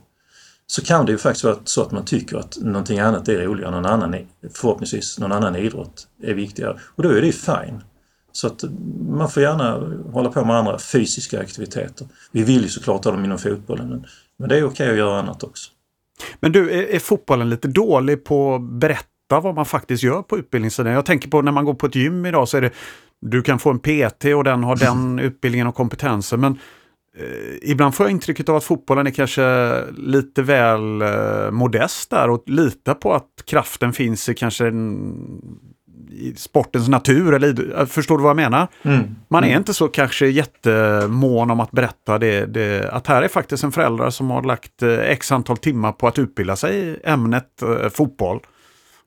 så 0.68 0.86
kan 0.86 1.06
det 1.06 1.12
ju 1.12 1.18
faktiskt 1.18 1.44
vara 1.44 1.58
så 1.64 1.82
att 1.82 1.92
man 1.92 2.06
tycker 2.06 2.38
att 2.38 2.58
någonting 2.62 3.00
annat 3.00 3.28
är 3.28 3.44
roligare, 3.44 3.72
någon 3.72 3.86
annan, 3.86 4.16
förhoppningsvis 4.54 5.20
någon 5.20 5.32
annan 5.32 5.56
idrott 5.56 6.08
är 6.24 6.34
viktigare. 6.34 6.80
Och 6.96 7.04
då 7.04 7.10
är 7.10 7.22
det 7.22 7.32
fine. 7.32 7.84
Så 8.32 8.48
att 8.48 8.64
man 9.10 9.30
får 9.30 9.44
gärna 9.44 9.72
hålla 10.12 10.30
på 10.30 10.46
med 10.46 10.56
andra 10.56 10.80
fysiska 10.80 11.40
aktiviteter. 11.40 12.08
Vi 12.32 12.44
vill 12.44 12.62
ju 12.62 12.70
såklart 12.70 13.06
ha 13.06 13.12
dem 13.12 13.26
inom 13.26 13.38
fotbollen, 13.38 13.90
men, 13.90 14.06
men 14.40 14.50
det 14.50 14.58
är 14.58 14.64
okej 14.64 14.68
okay 14.68 14.92
att 14.92 14.98
göra 14.98 15.20
annat 15.20 15.44
också. 15.44 15.72
Men 16.40 16.52
du, 16.52 16.72
är, 16.72 16.96
är 16.96 17.00
fotbollen 17.00 17.50
lite 17.50 17.68
dålig 17.68 18.24
på 18.24 18.56
att 18.56 18.62
berätta 18.62 19.40
vad 19.42 19.56
man 19.56 19.66
faktiskt 19.66 20.04
gör 20.04 20.22
på 20.22 20.38
utbildningssidan? 20.38 20.94
Jag 20.94 21.06
tänker 21.06 21.30
på 21.30 21.42
när 21.42 21.52
man 21.52 21.66
går 21.66 21.74
på 21.74 21.86
ett 21.86 21.96
gym 21.96 22.26
idag 22.26 22.48
så 22.48 22.58
är 22.58 22.62
det 22.62 22.72
du 23.22 23.42
kan 23.42 23.60
få 23.60 23.70
en 23.70 23.80
PT 23.80 24.26
och 24.36 24.44
den 24.44 24.64
har 24.64 24.76
den 24.76 25.20
utbildningen 25.30 25.68
och 25.68 25.76
kompetensen. 25.76 26.40
Men 26.40 26.60
ibland 27.62 27.96
får 27.96 28.06
jag 28.06 28.12
intrycket 28.12 28.50
av 28.50 28.56
att 28.56 28.64
fotbollen 28.64 29.08
är 29.08 29.12
kanske 29.12 29.82
lite 29.98 30.42
väl 30.42 31.02
eh, 31.02 31.52
modest 31.52 32.10
där 32.10 32.30
och 32.30 32.44
lita 32.46 32.94
på 32.94 33.14
att 33.14 33.44
kraften 33.46 33.94
finns 33.94 34.30
i 34.30 34.34
kanske 34.34 34.68
en, 34.68 35.18
i 36.12 36.34
sportens 36.36 36.88
natur. 36.88 37.34
Eller, 37.34 37.86
förstår 37.86 38.18
du 38.18 38.24
vad 38.24 38.30
jag 38.30 38.36
menar? 38.36 38.68
Mm. 38.82 39.16
Man 39.28 39.44
är 39.44 39.48
mm. 39.48 39.58
inte 39.58 39.74
så 39.74 39.88
kanske 39.88 40.28
jättemån 40.28 41.52
om 41.52 41.60
att 41.60 41.72
berätta 41.72 42.20
det, 42.20 42.46
det, 42.46 42.90
att 42.92 43.08
här 43.08 43.22
är 43.22 43.28
faktiskt 43.28 43.64
en 43.64 43.72
förälder 43.72 44.10
som 44.10 44.30
har 44.30 44.44
lagt 44.44 44.84
eh, 44.84 45.00
x 45.00 45.32
antal 45.32 45.58
timmar 45.58 45.92
på 45.92 46.08
att 46.08 46.20
utbilda 46.20 46.56
sig 46.56 46.78
i 46.78 46.98
ämnet 47.04 47.62
eh, 47.62 47.90
fotboll. 47.90 48.40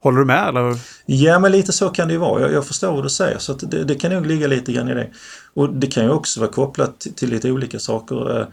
Håller 0.02 0.18
du 0.18 0.24
med? 0.24 0.48
Eller? 0.48 0.78
Ja, 1.06 1.38
men 1.38 1.52
lite 1.52 1.72
så 1.72 1.88
kan 1.88 2.08
det 2.08 2.14
ju 2.14 2.20
vara. 2.20 2.40
Jag, 2.40 2.52
jag 2.52 2.66
förstår 2.66 2.92
vad 2.92 3.04
du 3.04 3.08
säger, 3.08 3.38
så 3.38 3.52
det, 3.52 3.84
det, 3.84 3.94
kan 3.94 4.12
nog 4.12 4.26
ligga 4.26 4.46
lite 4.46 4.72
grann 4.72 4.88
i 4.88 4.94
det. 4.94 5.10
Och 5.54 5.74
det 5.74 5.86
kan 5.86 6.04
ju 6.04 6.10
också 6.10 6.40
vara 6.40 6.50
kopplat 6.50 7.00
till, 7.00 7.14
till 7.14 7.30
lite 7.30 7.50
olika 7.50 7.78
saker. 7.78 8.40
Eh, 8.40 8.46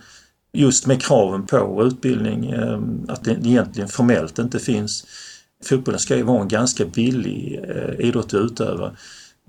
just 0.54 0.86
med 0.86 1.01
kraven 1.01 1.46
på 1.46 1.84
utbildning, 1.84 2.50
eh, 2.50 2.80
att 3.08 3.24
det 3.24 3.32
egentligen 3.32 3.89
formellt 3.89 4.39
inte 4.39 4.60
finns. 4.60 5.06
Fotbollen 5.66 6.00
ska 6.00 6.16
ju 6.16 6.24
vara 6.24 6.42
en 6.42 6.48
ganska 6.48 6.86
billig 6.86 7.60
eh, 7.70 8.06
idrott 8.08 8.25
att 8.25 8.34
utöva. 8.34 8.92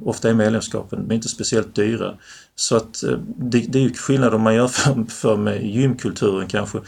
Ofta 0.04 0.28
är 0.28 0.34
medlemskapen 0.34 1.12
inte 1.12 1.28
speciellt 1.28 1.74
dyra. 1.74 2.14
Så 2.54 2.76
att 2.76 3.04
det, 3.36 3.58
det 3.58 3.78
är 3.78 3.82
ju 3.82 3.94
skillnad 3.94 4.34
om 4.34 4.42
man 4.42 4.54
gör 4.54 4.68
för, 4.68 5.04
för 5.08 5.36
med 5.36 5.66
gymkulturen 5.66 6.48
kanske. 6.48 6.78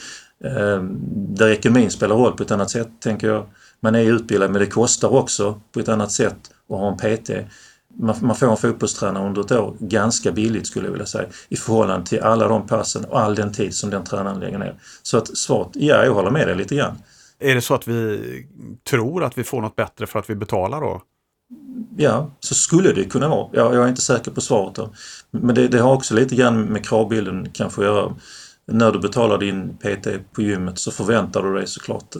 Där 1.13 1.49
ekonomin 1.49 1.91
spelar 1.91 2.17
roll 2.17 2.37
på 2.37 2.43
ett 2.43 2.51
annat 2.51 2.71
sätt, 2.71 2.89
tänker 3.01 3.29
jag 3.29 3.47
man 3.81 3.95
är 3.95 4.01
utbildad 4.01 4.51
men 4.51 4.61
det 4.61 4.67
kostar 4.67 5.09
också 5.09 5.61
på 5.73 5.81
ett 5.81 5.89
annat 5.89 6.13
sätt 6.13 6.51
att 6.69 6.77
ha 6.77 6.89
en 6.89 6.97
PT. 6.97 7.31
Man, 7.95 8.17
man 8.21 8.37
får 8.37 8.51
en 8.51 8.57
fotbollstränare 8.57 9.27
under 9.27 9.41
ett 9.41 9.53
år 9.53 9.77
ganska 9.81 10.33
billigt 10.33 10.67
skulle 10.67 10.87
jag 10.87 10.93
vilja 10.93 11.07
säga 11.07 11.29
i 11.49 11.57
förhållande 11.57 12.07
till 12.07 12.21
alla 12.21 12.49
de 12.49 12.67
passen 12.67 13.05
och 13.05 13.21
all 13.21 13.35
den 13.35 13.53
tid 13.53 13.75
som 13.75 13.91
den 13.91 14.05
tränaren 14.05 14.41
lägger 14.41 14.59
ner. 14.59 14.75
Så 15.03 15.19
att 15.19 15.37
svaret, 15.37 15.69
ja 15.73 16.05
jag 16.05 16.15
håller 16.15 16.31
med 16.31 16.49
dig 16.49 16.57
lite 16.57 16.77
grann. 16.77 16.99
Är 17.39 17.55
det 17.55 17.61
så 17.61 17.75
att 17.75 17.89
vi 17.89 18.47
tror 18.91 19.25
att 19.25 19.39
vi 19.39 19.45
får 19.45 19.61
något 19.61 19.77
bättre 19.77 20.07
för 20.07 20.19
att 20.19 20.31
vi 20.31 20.35
betalar 20.35 20.81
då? 20.81 21.03
Ja, 21.97 22.31
så 22.41 22.55
skulle 22.55 22.93
det 22.93 23.05
kunna 23.05 23.29
vara. 23.29 23.49
Jag, 23.53 23.75
jag 23.75 23.85
är 23.85 23.89
inte 23.89 24.01
säker 24.01 24.31
på 24.31 24.41
svaret. 24.41 24.75
Då. 24.75 24.93
Men 25.31 25.55
det, 25.55 25.69
det, 25.69 25.79
har 25.79 25.95
också 25.95 26.15
lite 26.15 26.35
grann 26.35 26.65
med 26.65 26.85
kravbilden 26.85 27.49
kanske 27.53 27.81
att 27.81 27.87
göra. 27.87 28.17
när 28.67 28.93
du 28.93 28.99
betalar 28.99 29.39
din 29.39 29.77
PT 29.79 30.33
på 30.33 30.43
gymmet 30.43 30.79
så 30.79 30.91
förväntar 30.91 31.43
du 31.43 31.55
dig 31.55 31.67
såklart 31.67 32.17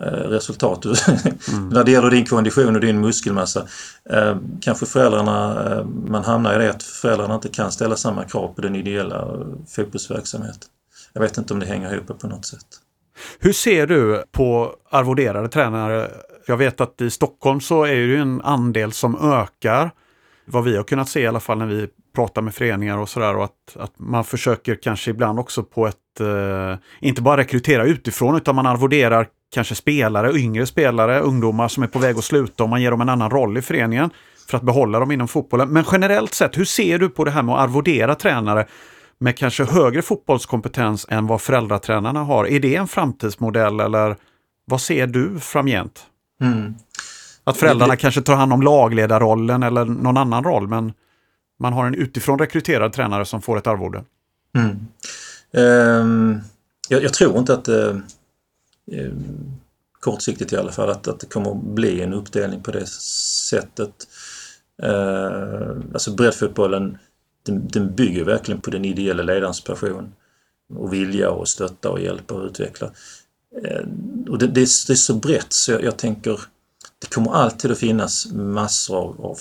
Eh, 0.00 0.06
resultat. 0.06 0.84
Mm. 0.84 1.68
när 1.68 1.84
det 1.84 1.90
gäller 1.90 2.10
din 2.10 2.26
kondition 2.26 2.74
och 2.74 2.80
din 2.80 3.00
muskelmassa. 3.00 3.66
Eh, 4.10 4.36
kanske 4.60 4.86
föräldrarna, 4.86 5.64
eh, 5.70 5.84
man 5.84 6.24
hamnar 6.24 6.60
i 6.60 6.64
det 6.64 6.70
att 6.70 6.82
föräldrarna 6.82 7.34
inte 7.34 7.48
kan 7.48 7.72
ställa 7.72 7.96
samma 7.96 8.24
krav 8.24 8.54
på 8.54 8.60
den 8.60 8.76
ideella 8.76 9.16
eh, 9.16 9.46
fotbollsverksamheten. 9.76 10.68
Jag 11.12 11.20
vet 11.20 11.38
inte 11.38 11.54
om 11.54 11.60
det 11.60 11.66
hänger 11.66 11.94
ihop 11.94 12.20
på 12.20 12.26
något 12.26 12.46
sätt. 12.46 12.66
Hur 13.38 13.52
ser 13.52 13.86
du 13.86 14.24
på 14.32 14.74
arvoderade 14.90 15.48
tränare? 15.48 16.10
Jag 16.46 16.56
vet 16.56 16.80
att 16.80 17.00
i 17.00 17.10
Stockholm 17.10 17.60
så 17.60 17.84
är 17.84 17.94
det 17.94 18.16
en 18.16 18.40
andel 18.40 18.92
som 18.92 19.32
ökar. 19.32 19.90
Vad 20.44 20.64
vi 20.64 20.76
har 20.76 20.84
kunnat 20.84 21.08
se 21.08 21.20
i 21.20 21.26
alla 21.26 21.40
fall 21.40 21.58
när 21.58 21.66
vi 21.66 21.88
pratar 22.14 22.42
med 22.42 22.54
föreningar 22.54 22.98
och 22.98 23.08
sådär 23.08 23.36
och 23.36 23.44
att, 23.44 23.76
att 23.76 23.92
man 23.96 24.24
försöker 24.24 24.74
kanske 24.82 25.10
ibland 25.10 25.38
också 25.38 25.62
på 25.62 25.86
ett, 25.86 26.20
eh, 26.20 26.78
inte 27.00 27.22
bara 27.22 27.36
rekrytera 27.36 27.84
utifrån 27.84 28.36
utan 28.36 28.54
man 28.54 28.66
arvoderar 28.66 29.28
kanske 29.54 29.74
spelare, 29.74 30.32
yngre 30.32 30.66
spelare, 30.66 31.20
ungdomar 31.20 31.68
som 31.68 31.82
är 31.82 31.86
på 31.86 31.98
väg 31.98 32.18
att 32.18 32.24
sluta 32.24 32.62
och 32.62 32.68
man 32.68 32.82
ger 32.82 32.90
dem 32.90 33.00
en 33.00 33.08
annan 33.08 33.30
roll 33.30 33.58
i 33.58 33.62
föreningen 33.62 34.10
för 34.48 34.56
att 34.56 34.62
behålla 34.62 35.00
dem 35.00 35.10
inom 35.10 35.28
fotbollen. 35.28 35.68
Men 35.68 35.84
generellt 35.92 36.34
sett, 36.34 36.58
hur 36.58 36.64
ser 36.64 36.98
du 36.98 37.08
på 37.08 37.24
det 37.24 37.30
här 37.30 37.42
med 37.42 37.54
att 37.54 37.60
arvodera 37.60 38.14
tränare 38.14 38.66
med 39.18 39.36
kanske 39.36 39.64
högre 39.64 40.02
fotbollskompetens 40.02 41.06
än 41.10 41.26
vad 41.26 41.40
föräldratränarna 41.40 42.20
har? 42.20 42.46
Är 42.46 42.60
det 42.60 42.76
en 42.76 42.88
framtidsmodell 42.88 43.80
eller 43.80 44.16
vad 44.64 44.80
ser 44.80 45.06
du 45.06 45.40
framgent? 45.40 46.06
Mm. 46.40 46.74
Att 47.44 47.56
föräldrarna 47.56 47.92
det... 47.92 47.96
kanske 47.96 48.22
tar 48.22 48.36
hand 48.36 48.52
om 48.52 48.62
lagledarrollen 48.62 49.62
eller 49.62 49.84
någon 49.84 50.16
annan 50.16 50.44
roll, 50.44 50.68
men 50.68 50.92
man 51.58 51.72
har 51.72 51.86
en 51.86 51.94
utifrån 51.94 52.38
rekryterad 52.38 52.92
tränare 52.92 53.24
som 53.24 53.42
får 53.42 53.58
ett 53.58 53.66
arvode. 53.66 54.04
Mm. 54.56 54.86
Um, 55.52 56.40
jag, 56.88 57.02
jag, 57.02 57.12
tror 57.14 57.38
inte 57.38 57.54
att 57.54 57.68
uh, 57.68 57.96
kortsiktigt 60.00 60.52
i 60.52 60.56
alla 60.56 60.72
fall, 60.72 60.90
att, 60.90 61.08
att 61.08 61.20
det 61.20 61.26
kommer 61.26 61.50
att 61.50 61.62
bli 61.62 62.00
en 62.00 62.14
uppdelning 62.14 62.62
på 62.62 62.70
det 62.70 62.86
sättet. 63.50 64.08
Uh, 64.84 65.70
alltså 65.92 66.14
breddfotbollen, 66.14 66.98
den, 67.42 67.68
den 67.68 67.94
bygger 67.94 68.24
verkligen 68.24 68.60
på 68.60 68.70
den 68.70 68.84
ideella 68.84 69.22
ledarens 69.22 69.64
passion 69.64 70.12
och 70.74 70.92
vilja 70.92 71.30
och 71.30 71.48
stötta 71.48 71.90
och 71.90 72.00
hjälpa 72.00 72.34
och 72.34 72.44
utveckla. 72.44 72.86
Uh, 72.86 73.86
och 74.28 74.38
det, 74.38 74.46
det, 74.46 74.60
är, 74.60 74.86
det, 74.86 74.92
är, 74.92 74.94
så 74.94 75.14
brett 75.14 75.52
så 75.52 75.72
jag, 75.72 75.84
jag 75.84 75.96
tänker 75.96 76.40
det 77.04 77.14
kommer 77.14 77.32
alltid 77.32 77.70
att 77.70 77.78
finnas 77.78 78.26
massor 78.32 78.96
av, 78.96 79.26
av 79.26 79.38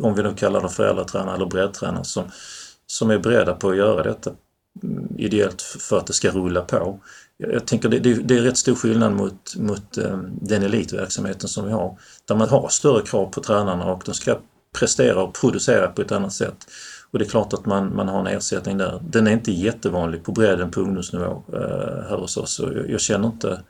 om 0.00 0.14
vi 0.14 0.22
nu 0.22 0.34
kallar 0.34 0.60
dem 0.60 0.70
föräldratränare 0.70 1.36
eller 1.36 1.46
breddtränare, 1.46 2.04
som, 2.04 2.24
som 2.86 3.10
är 3.10 3.18
beredda 3.18 3.54
på 3.54 3.70
att 3.70 3.76
göra 3.76 4.02
detta 4.02 4.30
mm, 4.82 5.08
ideellt 5.18 5.62
för 5.62 5.98
att 5.98 6.06
det 6.06 6.12
ska 6.12 6.30
rulla 6.30 6.60
på. 6.60 7.00
Jag 7.36 7.66
tänker 7.66 7.88
det, 7.88 7.98
det, 7.98 8.14
det 8.14 8.36
är 8.36 8.42
rätt 8.42 8.58
stor 8.58 8.74
skillnad 8.74 9.12
mot, 9.12 9.56
mot 9.56 9.98
eh, 9.98 10.18
den 10.40 10.62
elitverksamheten 10.62 11.48
som 11.48 11.66
vi 11.66 11.72
har, 11.72 11.98
där 12.24 12.34
man 12.34 12.48
har 12.48 12.68
större 12.68 13.02
krav 13.02 13.26
på 13.26 13.40
tränarna 13.40 13.92
och 13.92 14.02
de 14.06 14.14
ska 14.14 14.38
prestera 14.78 15.22
och 15.22 15.34
producera 15.34 15.88
på 15.88 16.02
ett 16.02 16.12
annat 16.12 16.32
sätt. 16.32 16.56
Och 17.10 17.18
det 17.18 17.24
är 17.24 17.28
klart 17.28 17.52
att 17.52 17.66
man, 17.66 17.96
man 17.96 18.08
har 18.08 18.20
en 18.20 18.26
ersättning 18.26 18.78
där. 18.78 19.00
Den 19.02 19.26
är 19.26 19.30
inte 19.30 19.52
jättevanlig 19.52 20.24
på 20.24 20.32
bredden 20.32 20.70
på 20.70 20.80
ungdomsnivå 20.80 21.42
eh, 21.52 22.08
här 22.08 22.16
hos 22.16 22.36
oss 22.36 22.60
jag, 22.60 22.90
jag 22.90 23.00
känner 23.00 23.28
inte 23.28 23.60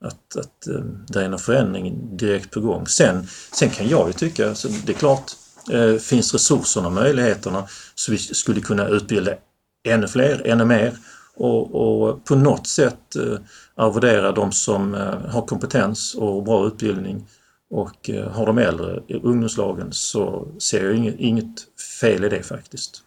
att, 0.00 0.36
att 0.36 0.66
eh, 0.66 0.80
det 1.08 1.24
är 1.24 1.28
någon 1.28 1.38
förändring 1.38 2.16
direkt 2.16 2.50
på 2.50 2.60
gång. 2.60 2.86
Sen, 2.86 3.26
sen 3.52 3.70
kan 3.70 3.88
jag 3.88 4.06
ju 4.06 4.12
tycka, 4.12 4.54
så 4.54 4.68
det 4.86 4.92
är 4.92 4.96
klart, 4.96 5.32
eh, 5.70 5.94
finns 5.94 6.32
resurserna 6.32 6.86
och 6.86 6.92
möjligheterna 6.92 7.68
så 7.94 8.12
vi 8.12 8.18
skulle 8.18 8.60
kunna 8.60 8.88
utbilda 8.88 9.32
ännu 9.88 10.08
fler, 10.08 10.42
ännu 10.46 10.64
mer 10.64 10.92
och, 11.36 11.74
och 11.74 12.24
på 12.24 12.34
något 12.34 12.66
sätt 12.66 13.16
eh, 13.16 13.38
arvodera 13.74 14.32
de 14.32 14.52
som 14.52 14.94
har 15.28 15.46
kompetens 15.46 16.14
och 16.14 16.44
bra 16.44 16.66
utbildning 16.66 17.26
och 17.70 18.10
har 18.30 18.46
de 18.46 18.58
äldre 18.58 19.02
i 19.06 19.14
ungdomslagen 19.14 19.92
så 19.92 20.48
ser 20.58 20.84
jag 20.84 20.96
inget, 20.96 21.14
inget 21.18 21.54
fel 22.00 22.24
i 22.24 22.28
det 22.28 22.42
faktiskt. 22.42 23.02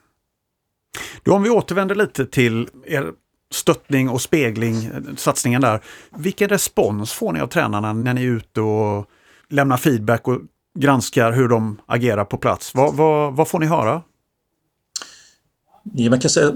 Då 1.23 1.33
om 1.33 1.43
vi 1.43 1.49
återvänder 1.49 1.95
lite 1.95 2.25
till 2.25 2.69
er 2.85 3.11
stöttning 3.51 4.09
och 4.09 4.21
spegling, 4.21 4.85
eh, 4.85 5.15
satsningen 5.17 5.61
där. 5.61 5.81
Vilken 6.17 6.49
respons 6.49 7.13
får 7.13 7.33
ni 7.33 7.39
av 7.39 7.47
tränarna 7.47 7.93
när 7.93 8.13
ni 8.13 8.23
är 8.23 8.29
ute 8.29 8.61
och 8.61 9.05
lämnar 9.49 9.77
feedback 9.77 10.27
och 10.27 10.39
granskar 10.79 11.31
hur 11.31 11.47
de 11.47 11.81
agerar 11.85 12.25
på 12.25 12.37
plats? 12.37 12.75
Vad, 12.75 12.93
vad, 12.93 13.33
vad 13.33 13.47
får 13.47 13.59
ni 13.59 13.65
höra? 13.65 14.01
Ja, 15.93 16.09
man 16.09 16.19
kan 16.19 16.29
säga, 16.29 16.51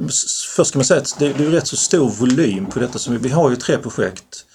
först 0.56 0.70
ska 0.70 0.80
man 0.80 0.86
säga 0.86 1.02
att 1.02 1.20
det, 1.20 1.34
det 1.34 1.46
är 1.46 1.50
rätt 1.50 1.68
så 1.68 1.78
stor 1.78 2.10
volym 2.10 2.66
på 2.66 2.80
detta. 2.80 3.00
Som 3.00 3.18
vi, 3.18 3.30
har 3.30 3.50
ju 3.50 3.56
tre 3.56 3.78
projekt. 3.78 4.46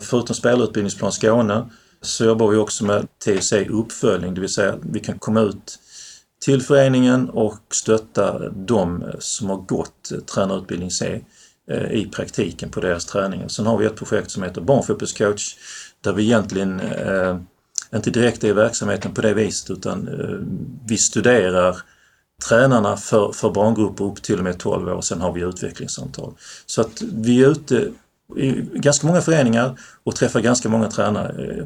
Förutom 0.00 0.36
spelarutbildningsplan 0.36 1.12
Skåne 1.12 1.70
så 2.02 2.24
jobbar 2.24 2.48
vi 2.48 2.56
också 2.56 2.84
med 2.84 3.06
TUC 3.24 3.52
uppföljning, 3.52 4.34
det 4.34 4.40
vill 4.40 4.52
säga 4.52 4.72
att 4.72 4.80
vi 4.82 5.00
kan 5.00 5.18
komma 5.18 5.40
ut 5.40 5.78
till 6.40 6.62
föreningen 6.62 7.30
och 7.30 7.60
stötta 7.70 8.48
de 8.48 9.04
som 9.18 9.50
har 9.50 9.56
gått 9.56 10.12
tränarutbildning 10.34 10.90
C 10.90 11.20
Eh, 11.70 11.92
i 11.92 12.06
praktiken 12.06 12.70
på 12.70 12.80
deras 12.80 13.04
träningar. 13.04 13.48
Sen 13.48 13.66
har 13.66 13.78
vi 13.78 13.86
ett 13.86 13.96
projekt 13.96 14.30
som 14.30 14.42
heter 14.42 14.60
Barnfotbollscoach 14.60 15.56
där 16.00 16.12
vi 16.12 16.22
egentligen 16.22 16.80
eh, 16.80 17.36
inte 17.94 18.10
direkt 18.10 18.44
är 18.44 18.48
i 18.48 18.52
verksamheten 18.52 19.14
på 19.14 19.20
det 19.20 19.34
viset 19.34 19.70
utan 19.70 20.08
eh, 20.08 20.38
vi 20.88 20.96
studerar 20.96 21.76
tränarna 22.48 22.96
för, 22.96 23.32
för 23.32 23.50
barngrupper 23.50 24.04
upp 24.04 24.22
till 24.22 24.38
och 24.38 24.44
med 24.44 24.58
12 24.58 24.88
år 24.88 24.92
och 24.92 25.04
sen 25.04 25.20
har 25.20 25.32
vi 25.32 25.40
utvecklingssamtal. 25.40 26.34
Så 26.66 26.80
att 26.80 27.02
vi 27.02 27.44
är 27.44 27.48
ute 27.48 27.90
i 28.36 28.50
ganska 28.74 29.06
många 29.06 29.20
föreningar 29.20 29.80
och 30.04 30.16
träffar 30.16 30.40
ganska 30.40 30.68
många 30.68 30.90
tränare. 30.90 31.58
Eh, 31.58 31.64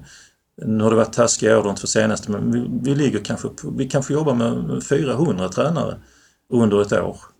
nu 0.66 0.84
har 0.84 0.90
det 0.90 0.96
varit 0.96 1.12
taskiga 1.12 1.58
år 1.58 1.64
de 1.64 1.74
två 1.74 1.86
senaste 1.86 2.30
men 2.30 2.52
vi, 2.52 2.66
vi 2.82 2.94
ligger 2.94 3.18
kanske 3.18 3.48
på, 3.48 3.70
vi 3.70 3.88
kanske 3.88 4.14
jobbar 4.14 4.34
med 4.34 4.84
400 4.84 5.48
tränare 5.48 5.96
under 6.50 6.82
ett 6.82 6.92
år. 6.92 7.31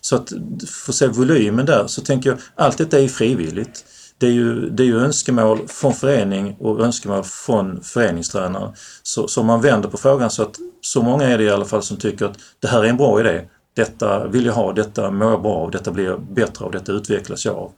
Så 0.00 0.16
att 0.16 0.32
få 0.68 0.92
se 0.92 1.06
volymen 1.06 1.66
där 1.66 1.86
så 1.86 2.00
tänker 2.00 2.30
jag 2.30 2.38
allt 2.54 2.78
detta 2.78 3.00
är 3.00 3.08
frivilligt. 3.08 3.84
Det 4.18 4.26
är, 4.26 4.30
ju, 4.30 4.70
det 4.70 4.82
är 4.82 4.86
ju 4.86 4.98
önskemål 4.98 5.68
från 5.68 5.94
förening 5.94 6.56
och 6.60 6.84
önskemål 6.84 7.24
från 7.24 7.82
föreningstränare. 7.82 8.72
Så, 9.02 9.28
så 9.28 9.42
man 9.42 9.60
vänder 9.60 9.88
på 9.88 9.96
frågan 9.96 10.30
så 10.30 10.42
att 10.42 10.56
så 10.80 11.02
många 11.02 11.24
är 11.24 11.38
det 11.38 11.44
i 11.44 11.50
alla 11.50 11.64
fall 11.64 11.82
som 11.82 11.96
tycker 11.96 12.26
att 12.26 12.38
det 12.60 12.68
här 12.68 12.84
är 12.84 12.88
en 12.88 12.96
bra 12.96 13.20
idé. 13.20 13.44
Detta 13.76 14.26
vill 14.26 14.46
jag 14.46 14.52
ha, 14.52 14.72
detta 14.72 15.10
mår 15.10 15.30
jag 15.30 15.42
bra 15.42 15.54
av, 15.54 15.70
detta 15.70 15.90
blir 15.90 16.16
bättre 16.16 16.64
av, 16.64 16.72
detta 16.72 16.92
utvecklas 16.92 17.44
jag 17.44 17.56
av. 17.56 17.72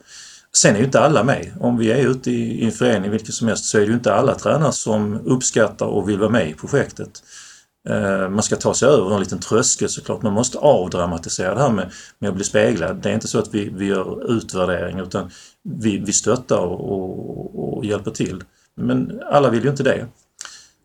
Sen 0.56 0.74
är 0.74 0.78
ju 0.78 0.84
inte 0.84 1.00
alla 1.00 1.24
med. 1.24 1.52
Om 1.60 1.78
vi 1.78 1.92
är 1.92 2.10
ute 2.10 2.30
i, 2.30 2.60
i 2.60 2.64
en 2.64 2.72
förening 2.72 3.10
vilken 3.10 3.32
som 3.32 3.48
helst 3.48 3.64
så 3.64 3.78
är 3.78 3.80
det 3.80 3.86
ju 3.86 3.94
inte 3.94 4.14
alla 4.14 4.34
tränare 4.34 4.72
som 4.72 5.20
uppskattar 5.24 5.86
och 5.86 6.08
vill 6.08 6.18
vara 6.18 6.30
med 6.30 6.50
i 6.50 6.54
projektet. 6.54 7.22
Eh, 7.88 8.28
man 8.28 8.42
ska 8.42 8.56
ta 8.56 8.74
sig 8.74 8.88
över 8.88 9.14
en 9.14 9.20
liten 9.20 9.40
tröskel 9.40 9.88
såklart. 9.88 10.22
Man 10.22 10.32
måste 10.32 10.58
avdramatisera 10.58 11.54
det 11.54 11.60
här 11.60 11.70
med, 11.70 11.92
med 12.18 12.30
att 12.30 12.36
bli 12.36 12.44
speglad. 12.44 12.96
Det 12.96 13.10
är 13.10 13.14
inte 13.14 13.28
så 13.28 13.38
att 13.38 13.54
vi, 13.54 13.68
vi 13.68 13.86
gör 13.86 14.32
utvärdering 14.36 14.98
utan 14.98 15.30
vi, 15.62 15.98
vi 15.98 16.12
stöttar 16.12 16.58
och, 16.58 16.92
och, 16.92 17.76
och 17.78 17.84
hjälper 17.84 18.10
till. 18.10 18.42
Men 18.76 19.22
alla 19.30 19.50
vill 19.50 19.64
ju 19.64 19.70
inte 19.70 19.82
det. 19.82 20.06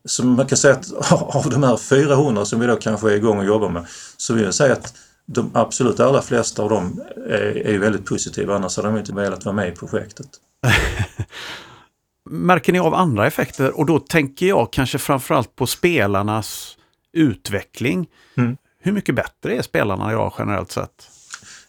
Så 0.06 0.26
man 0.26 0.46
kan 0.46 0.58
säga 0.58 0.74
att 0.74 1.12
av 1.36 1.50
de 1.50 1.64
här 1.64 1.78
400 1.78 2.46
som 2.46 2.60
vi 2.60 2.68
då 2.68 2.76
kanske 2.76 3.12
är 3.12 3.16
igång 3.16 3.38
och 3.38 3.46
jobbar 3.46 3.70
med 3.70 3.86
så 4.18 4.34
vill 4.34 4.44
jag 4.44 4.54
säga 4.54 4.74
att 4.74 4.94
de 5.26 5.52
absolut 5.54 6.00
allra 6.00 6.22
flesta 6.22 6.64
av 6.64 6.70
dem 6.70 7.02
är, 7.30 7.68
är 7.68 7.80
väldigt 7.80 8.06
positiva 8.06 8.56
annars 8.56 8.78
hade 8.78 8.90
de 8.90 8.98
inte 8.98 9.14
velat 9.14 9.46
vara 9.46 9.56
med 9.56 9.68
i 9.68 9.72
projektet. 9.72 10.28
Märker 12.30 12.74
ni 12.74 12.80
av 12.80 12.94
andra 12.94 13.28
effekter? 13.28 13.80
Och 13.80 13.86
då 13.86 14.00
tänker 14.00 14.46
jag 14.46 14.74
kanske 14.74 14.98
framförallt 14.98 15.56
på 15.56 15.68
spelarnas 15.68 16.78
utveckling. 17.14 18.08
Mm. 18.38 18.58
Hur 18.80 18.92
mycket 18.92 19.16
bättre 19.16 19.56
är 19.58 19.62
spelarna 19.62 20.12
idag 20.12 20.34
generellt 20.38 20.72
sett? 20.72 21.10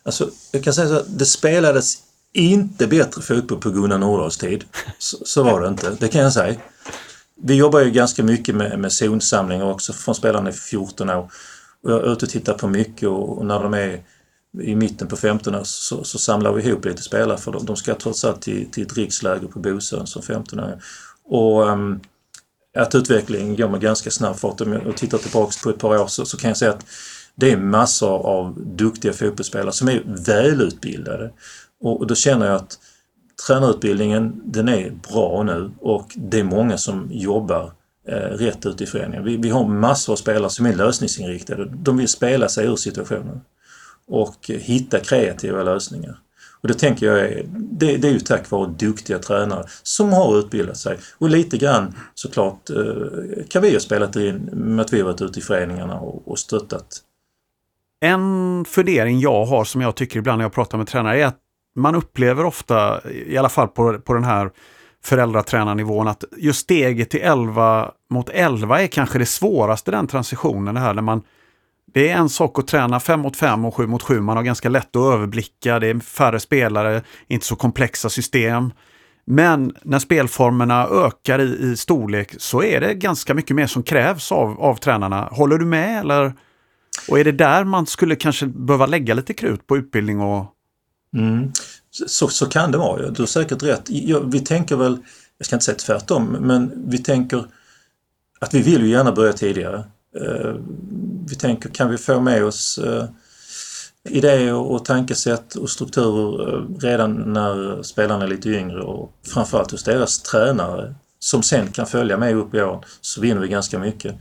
Alltså, 0.03 0.31
jag 0.53 0.65
kan 0.65 0.73
säga 0.73 0.89
så 0.89 0.97
att 0.97 1.19
det 1.19 1.27
spelades 1.27 1.99
inte 2.33 2.87
bättre 2.87 3.23
fotboll 3.23 3.61
på 3.61 3.71
Gunnar 3.71 3.99
Nordahls 3.99 4.39
tid. 4.39 4.65
Så, 4.99 5.17
så, 5.25 5.43
var 5.43 5.61
det 5.61 5.69
inte, 5.69 5.97
det 6.01 6.09
kan 6.09 6.21
jag 6.21 6.33
säga. 6.33 6.57
Vi 7.43 7.55
jobbar 7.55 7.81
ju 7.81 7.91
ganska 7.91 8.23
mycket 8.23 8.55
med, 8.55 8.79
med 8.79 8.93
zonsamlingar 8.93 9.65
också 9.65 9.93
från 9.93 10.15
spelarna 10.15 10.51
i 10.51 10.53
14 10.53 11.11
år. 11.11 11.31
Och 11.83 11.93
jag 11.93 12.01
är 12.01 12.13
ute 12.13 12.25
och 12.25 12.31
tittar 12.31 12.55
på 12.55 12.69
mycket 12.69 13.09
och, 13.09 13.39
och 13.39 13.47
när 13.47 13.63
de 13.63 13.75
är 13.75 14.03
i 14.63 14.75
mitten 14.75 15.09
på 15.09 15.17
15 15.17 15.55
år 15.55 15.65
så, 15.65 16.05
så, 16.05 16.19
samlar 16.19 16.53
vi 16.53 16.63
ihop 16.63 16.85
lite 16.85 17.03
spelare 17.03 17.39
för 17.39 17.53
de, 17.53 17.67
de 17.67 17.77
ska 17.77 17.95
trots 17.95 18.25
allt 18.25 18.43
till, 18.43 18.71
till 18.71 18.83
ett 18.83 18.97
riksläger 18.97 19.49
på 19.49 19.59
Bosön 19.59 20.07
som 20.07 20.23
15 20.23 20.61
år. 20.61 20.83
Och 21.25 21.69
um, 21.69 22.01
att 22.79 22.95
utvecklingen 22.95 23.57
går 23.57 23.69
med 23.69 23.81
ganska 23.81 24.11
snabb 24.11 24.37
fart. 24.37 24.61
Om 24.61 24.73
jag 24.73 24.97
tittar 24.97 25.19
tillbaks 25.19 25.63
på 25.63 25.71
ett 25.71 25.79
par 25.79 26.01
år 26.01 26.07
så, 26.07 26.25
så 26.25 26.37
kan 26.37 26.49
jag 26.49 26.57
säga 26.57 26.71
att 26.71 26.87
det 27.35 27.53
är 27.53 27.57
massor 27.57 28.27
av 28.27 28.55
duktiga 28.67 29.13
fotbollsspelare 29.13 29.73
som 29.73 29.89
är 29.89 30.03
välutbildade. 30.27 31.31
Och, 31.81 32.07
då 32.07 32.15
känner 32.15 32.47
jag 32.47 32.55
att 32.57 32.79
tränarutbildningen 33.47 34.43
den 34.45 34.69
är 34.69 34.91
bra 34.91 35.43
nu 35.43 35.71
och 35.81 36.11
det 36.17 36.41
är 36.41 36.45
många 36.45 36.79
som 36.79 37.09
jobbar 37.11 37.73
eh, 38.09 38.15
rätt 38.15 38.67
ut 38.67 38.81
i 38.81 38.87
föreningen. 38.87 39.25
Vi, 39.25 39.37
vi 39.37 39.51
har 39.51 39.69
massor 39.69 40.13
av 40.13 40.17
spelare 40.17 40.51
som 40.51 40.67
är 40.67 40.75
lösningsinriktade. 40.75 41.65
De 41.65 41.97
vill 41.97 42.09
spela 42.09 42.49
sig 42.49 42.67
ur 42.67 42.77
situationen 42.77 43.41
och 44.07 44.47
hitta 44.49 45.01
kreativa 45.01 45.63
lösningar. 45.63 46.19
Och 46.63 46.69
det 46.69 46.75
tänker 46.75 47.07
jag 47.07 47.19
är, 47.19 47.45
det, 47.55 47.97
det 47.97 48.09
är 48.09 48.13
ju 48.13 48.21
tack 48.21 48.51
vare 48.51 48.75
duktiga 48.79 49.19
tränare 49.19 49.65
som 49.83 50.13
har 50.13 50.39
utbildat 50.39 50.77
sig. 50.77 50.99
Och 51.19 51.29
lite 51.29 51.59
grann 51.59 51.95
såklart 52.15 52.71
eh, 52.71 53.45
kan 53.49 53.63
vi 53.63 53.73
ha 53.73 53.81
spelat 53.81 54.17
in 54.17 54.37
med 54.53 54.85
att 54.85 54.93
vi 54.93 55.01
har 55.01 55.07
varit 55.07 55.23
ute 55.23 55.39
i 55.39 55.43
föreningarna 55.43 56.01
och, 56.01 56.29
och 56.29 56.39
stöttat. 56.39 57.03
En 58.01 58.65
fundering 58.65 59.21
jag 59.21 59.45
har 59.45 59.65
som 59.65 59.81
jag 59.81 59.95
tycker 59.95 60.19
ibland 60.19 60.39
när 60.39 60.45
jag 60.45 60.53
pratar 60.53 60.79
med 60.79 60.87
tränare 60.87 61.21
är 61.21 61.27
att 61.27 61.39
man 61.77 61.95
upplever 61.95 62.45
ofta, 62.45 63.11
i 63.11 63.37
alla 63.37 63.49
fall 63.49 63.69
på, 63.69 63.99
på 63.99 64.15
den 64.15 64.25
här 64.25 64.51
föräldratränarnivån, 65.05 66.09
att 66.09 66.25
just 66.37 66.61
steget 66.61 67.11
till 67.11 67.21
11 67.21 67.91
mot 68.11 68.29
11 68.29 68.81
är 68.81 68.87
kanske 68.87 69.19
det 69.19 69.27
svåraste, 69.27 69.91
den 69.91 70.07
transitionen. 70.07 70.75
Det 70.75 70.81
här 70.81 70.95
när 70.95 71.03
man 71.03 71.23
det 71.93 72.09
är 72.09 72.17
en 72.17 72.29
sak 72.29 72.59
att 72.59 72.67
träna 72.67 73.01
5 73.01 73.21
mot 73.21 73.37
5 73.37 73.65
och 73.65 73.75
7 73.75 73.87
mot 73.87 74.03
7. 74.03 74.21
Man 74.21 74.37
har 74.37 74.45
ganska 74.45 74.69
lätt 74.69 74.97
att 74.97 75.15
överblicka. 75.15 75.79
Det 75.79 75.87
är 75.87 76.01
färre 76.01 76.41
spelare, 76.41 77.03
inte 77.29 77.47
så 77.47 77.57
komplexa 77.57 78.09
system. 78.09 78.73
Men 79.25 79.77
när 79.83 79.99
spelformerna 79.99 80.87
ökar 80.87 81.39
i, 81.39 81.71
i 81.73 81.77
storlek 81.77 82.35
så 82.39 82.63
är 82.63 82.81
det 82.81 82.95
ganska 82.95 83.35
mycket 83.35 83.57
mer 83.57 83.67
som 83.67 83.83
krävs 83.83 84.33
av, 84.33 84.61
av 84.61 84.77
tränarna. 84.77 85.29
Håller 85.33 85.59
du 85.59 85.65
med 85.65 86.01
eller? 86.01 86.35
Och 87.09 87.19
är 87.19 87.25
det 87.25 87.33
där 87.33 87.65
man 87.65 87.87
skulle 87.87 88.17
kanske 88.17 88.47
behöva 88.47 88.87
lägga 88.87 89.15
lite 89.15 89.35
krut 89.35 89.67
på 89.67 89.77
utbildning 89.77 90.21
och... 90.21 90.47
Mm. 91.17 91.53
Så, 91.91 92.29
så 92.29 92.47
kan 92.47 92.71
det 92.71 92.79
vara. 92.79 93.11
Du 93.11 93.23
har 93.23 93.27
säkert 93.27 93.63
rätt. 93.63 93.91
Vi 94.25 94.41
tänker 94.41 94.77
väl, 94.77 94.99
jag 95.39 95.47
ska 95.47 95.57
inte 95.57 95.65
säga 95.65 95.79
tvärtom, 95.79 96.25
men 96.41 96.91
vi 96.91 96.99
tänker 96.99 97.45
att 98.41 98.55
vi 98.55 98.63
vill 98.63 98.83
ju 98.83 98.89
gärna 98.89 99.13
börja 99.13 99.33
tidigare. 99.33 99.85
Eh, 100.17 100.55
vi 101.29 101.37
tänker, 101.37 101.69
kan 101.69 101.91
vi 101.91 101.99
få 101.99 102.21
med 102.21 102.45
oss 102.45 102.79
eh, 102.79 103.05
idéer 104.05 104.55
och 104.55 104.85
tankesätt 104.85 105.55
och 105.55 105.71
strukturer 105.71 106.55
eh, 106.55 106.65
redan 106.81 107.33
när 107.33 107.83
spelarna 107.83 108.25
är 108.25 108.29
lite 108.29 108.49
yngre 108.49 108.81
och 108.83 109.13
framförallt 109.23 109.71
hos 109.71 109.85
deras 109.85 110.23
tränare 110.23 110.95
som 111.19 111.43
sen 111.43 111.69
kan 111.69 111.87
följa 111.87 112.17
med 112.17 112.37
upp 112.37 112.55
i 112.55 112.61
åren 112.61 112.83
så 113.01 113.21
vinner 113.21 113.41
vi 113.41 113.49
ganska 113.49 113.79
mycket. 113.79 114.15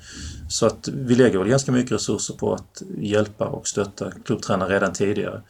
Så 0.49 0.65
att 0.65 0.87
vi 0.87 1.15
lägger 1.15 1.39
väl 1.39 1.47
ganska 1.47 1.71
mycket 1.71 1.91
resurser 1.91 2.33
på 2.33 2.53
att 2.53 2.81
hjälpa 2.97 3.45
och 3.45 3.67
stötta 3.67 4.11
klubbtränare 4.11 4.73
redan 4.73 4.93
tidigare. 4.93 5.41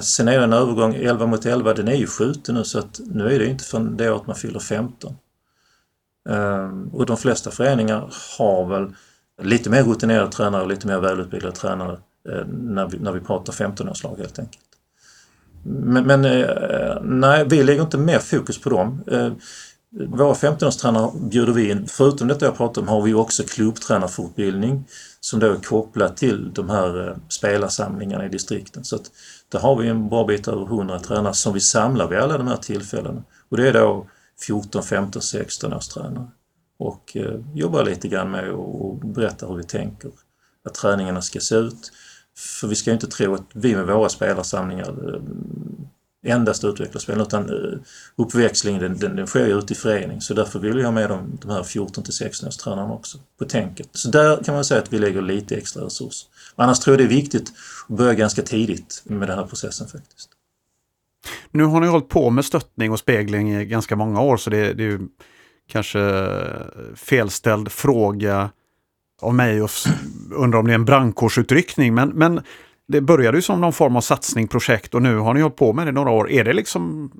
Sen 0.00 0.28
är 0.28 0.38
det 0.38 0.44
en 0.44 0.52
övergång 0.52 0.94
11 0.94 1.26
mot 1.26 1.46
11, 1.46 1.74
den 1.74 1.88
är 1.88 1.94
ju 1.94 2.06
skjuten 2.06 2.54
nu 2.54 2.64
så 2.64 2.78
att 2.78 3.00
nu 3.06 3.34
är 3.34 3.38
det 3.38 3.46
inte 3.46 3.64
förrän 3.64 3.96
det 3.96 4.10
året 4.10 4.26
man 4.26 4.36
fyller 4.36 4.60
15. 4.60 5.16
Och 6.92 7.06
de 7.06 7.16
flesta 7.16 7.50
föreningar 7.50 8.12
har 8.38 8.66
väl 8.66 8.92
lite 9.42 9.70
mer 9.70 9.82
rutinerade 9.82 10.32
tränare 10.32 10.62
och 10.62 10.68
lite 10.68 10.86
mer 10.86 11.00
välutbildade 11.00 11.56
tränare 11.56 11.98
eh, 12.28 12.46
när 12.46 12.88
vi, 12.88 12.98
när 12.98 13.12
vi 13.12 13.20
pratar 13.20 13.52
15-årslag 13.52 14.16
helt 14.18 14.38
enkelt. 14.38 14.64
Men, 15.64 16.06
men 16.06 16.24
eh, 16.24 17.02
nej, 17.02 17.44
vi 17.48 17.62
lägger 17.62 17.82
inte 17.82 17.98
mer 17.98 18.18
fokus 18.18 18.60
på 18.60 18.70
dem. 18.70 19.04
Eh, 19.06 19.32
våra 20.08 20.34
15-årstränare 20.34 21.28
bjuder 21.28 21.52
vi 21.52 21.70
in, 21.70 21.86
förutom 21.86 22.28
detta 22.28 22.44
jag 22.44 22.56
pratar 22.56 22.82
om, 22.82 22.88
har 22.88 23.02
vi 23.02 23.14
också 23.14 23.42
klubbtränarfortbildning 23.42 24.84
som 25.20 25.40
då 25.40 25.46
är 25.46 25.56
kopplat 25.56 26.16
till 26.16 26.52
de 26.52 26.70
här 26.70 27.16
spelarsamlingarna 27.28 28.26
i 28.26 28.28
distrikten. 28.28 28.84
Så 28.84 28.96
att 28.96 29.10
där 29.48 29.58
har 29.58 29.76
vi 29.76 29.88
en 29.88 30.08
bra 30.08 30.24
bit 30.24 30.48
över 30.48 30.62
100 30.62 30.98
tränare 30.98 31.34
som 31.34 31.54
vi 31.54 31.60
samlar 31.60 32.08
vid 32.08 32.18
alla 32.18 32.38
de 32.38 32.46
här 32.46 32.56
tillfällena. 32.56 33.22
Och 33.48 33.56
det 33.56 33.68
är 33.68 33.72
då 33.72 34.06
14, 34.46 34.82
15, 34.82 35.22
16 35.22 35.72
års 35.72 35.88
tränare 35.88 36.26
och 36.80 37.16
eh, 37.16 37.40
jobbar 37.54 37.84
lite 37.84 38.08
grann 38.08 38.30
med 38.30 38.50
att 38.50 39.14
berätta 39.14 39.46
hur 39.46 39.56
vi 39.56 39.64
tänker 39.64 40.10
att 40.64 40.74
träningarna 40.74 41.22
ska 41.22 41.40
se 41.40 41.54
ut. 41.54 41.92
För 42.36 42.68
vi 42.68 42.74
ska 42.74 42.90
ju 42.90 42.94
inte 42.94 43.06
tro 43.06 43.34
att 43.34 43.46
vi 43.52 43.76
med 43.76 43.86
våra 43.86 44.08
spelarsamlingar 44.08 45.14
eh, 45.14 46.32
endast 46.32 46.64
utvecklar 46.64 47.00
spel 47.00 47.20
utan 47.20 47.48
eh, 47.48 47.78
uppväxlingen 48.16 48.82
den, 48.82 48.98
den, 48.98 49.16
den 49.16 49.26
sker 49.26 49.46
ju 49.46 49.58
ute 49.58 49.72
i 49.72 49.76
förening 49.76 50.20
så 50.20 50.34
därför 50.34 50.58
vill 50.58 50.76
vi 50.76 50.82
ha 50.82 50.90
med 50.90 51.10
de, 51.10 51.38
de 51.40 51.50
här 51.50 51.62
14 51.62 52.04
till 52.04 52.12
16-årstränarna 52.12 52.92
också 52.92 53.18
på 53.38 53.44
tänket. 53.44 53.88
Så 53.92 54.10
där 54.10 54.44
kan 54.44 54.54
man 54.54 54.64
säga 54.64 54.80
att 54.80 54.92
vi 54.92 54.98
lägger 54.98 55.22
lite 55.22 55.56
extra 55.56 55.84
resurser. 55.84 56.28
Annars 56.56 56.78
tror 56.78 56.92
jag 56.92 57.00
det 57.00 57.14
är 57.14 57.16
viktigt 57.16 57.52
att 57.88 57.96
börja 57.96 58.14
ganska 58.14 58.42
tidigt 58.42 59.02
med 59.04 59.28
den 59.28 59.38
här 59.38 59.46
processen 59.46 59.88
faktiskt. 59.88 60.28
Nu 61.50 61.64
har 61.64 61.80
ni 61.80 61.86
hållit 61.86 62.08
på 62.08 62.30
med 62.30 62.44
stöttning 62.44 62.92
och 62.92 62.98
spegling 62.98 63.54
i 63.54 63.64
ganska 63.64 63.96
många 63.96 64.20
år 64.20 64.36
så 64.36 64.50
det, 64.50 64.74
det 64.74 64.82
är 64.82 64.88
ju 64.90 65.08
kanske 65.70 66.00
eh, 66.00 66.94
felställd 66.96 67.72
fråga 67.72 68.50
av 69.22 69.34
mig 69.34 69.62
och 69.62 69.70
undrar 70.34 70.58
om 70.58 70.66
det 70.66 70.72
är 70.72 70.74
en 70.74 70.84
brandkårsutryckning. 70.84 71.94
Men, 71.94 72.08
men 72.08 72.40
det 72.88 73.00
började 73.00 73.38
ju 73.38 73.42
som 73.42 73.60
någon 73.60 73.72
form 73.72 73.96
av 73.96 74.00
satsning, 74.00 74.48
projekt 74.48 74.94
och 74.94 75.02
nu 75.02 75.16
har 75.16 75.34
ni 75.34 75.40
hållit 75.40 75.56
på 75.56 75.72
med 75.72 75.86
det 75.86 75.92
några 75.92 76.10
år. 76.10 76.30
Är 76.30 76.44
det 76.44 76.52
liksom 76.52 77.10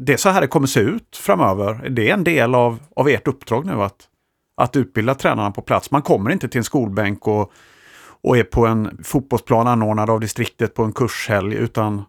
det 0.00 0.12
är 0.12 0.16
så 0.16 0.28
här 0.28 0.40
det 0.40 0.46
kommer 0.46 0.66
se 0.66 0.80
ut 0.80 1.16
framöver? 1.16 1.84
Är 1.84 1.90
det 1.90 2.10
en 2.10 2.24
del 2.24 2.54
av, 2.54 2.78
av 2.96 3.08
ert 3.08 3.28
uppdrag 3.28 3.66
nu 3.66 3.82
att, 3.82 4.08
att 4.56 4.76
utbilda 4.76 5.14
tränarna 5.14 5.50
på 5.50 5.62
plats? 5.62 5.90
Man 5.90 6.02
kommer 6.02 6.30
inte 6.30 6.48
till 6.48 6.58
en 6.58 6.64
skolbänk 6.64 7.26
och, 7.26 7.52
och 8.22 8.38
är 8.38 8.42
på 8.42 8.66
en 8.66 8.98
fotbollsplan 9.04 9.66
anordnad 9.66 10.10
av 10.10 10.20
distriktet 10.20 10.74
på 10.74 10.82
en 10.82 10.92
kurshelg 10.92 11.54
utan 11.54 12.02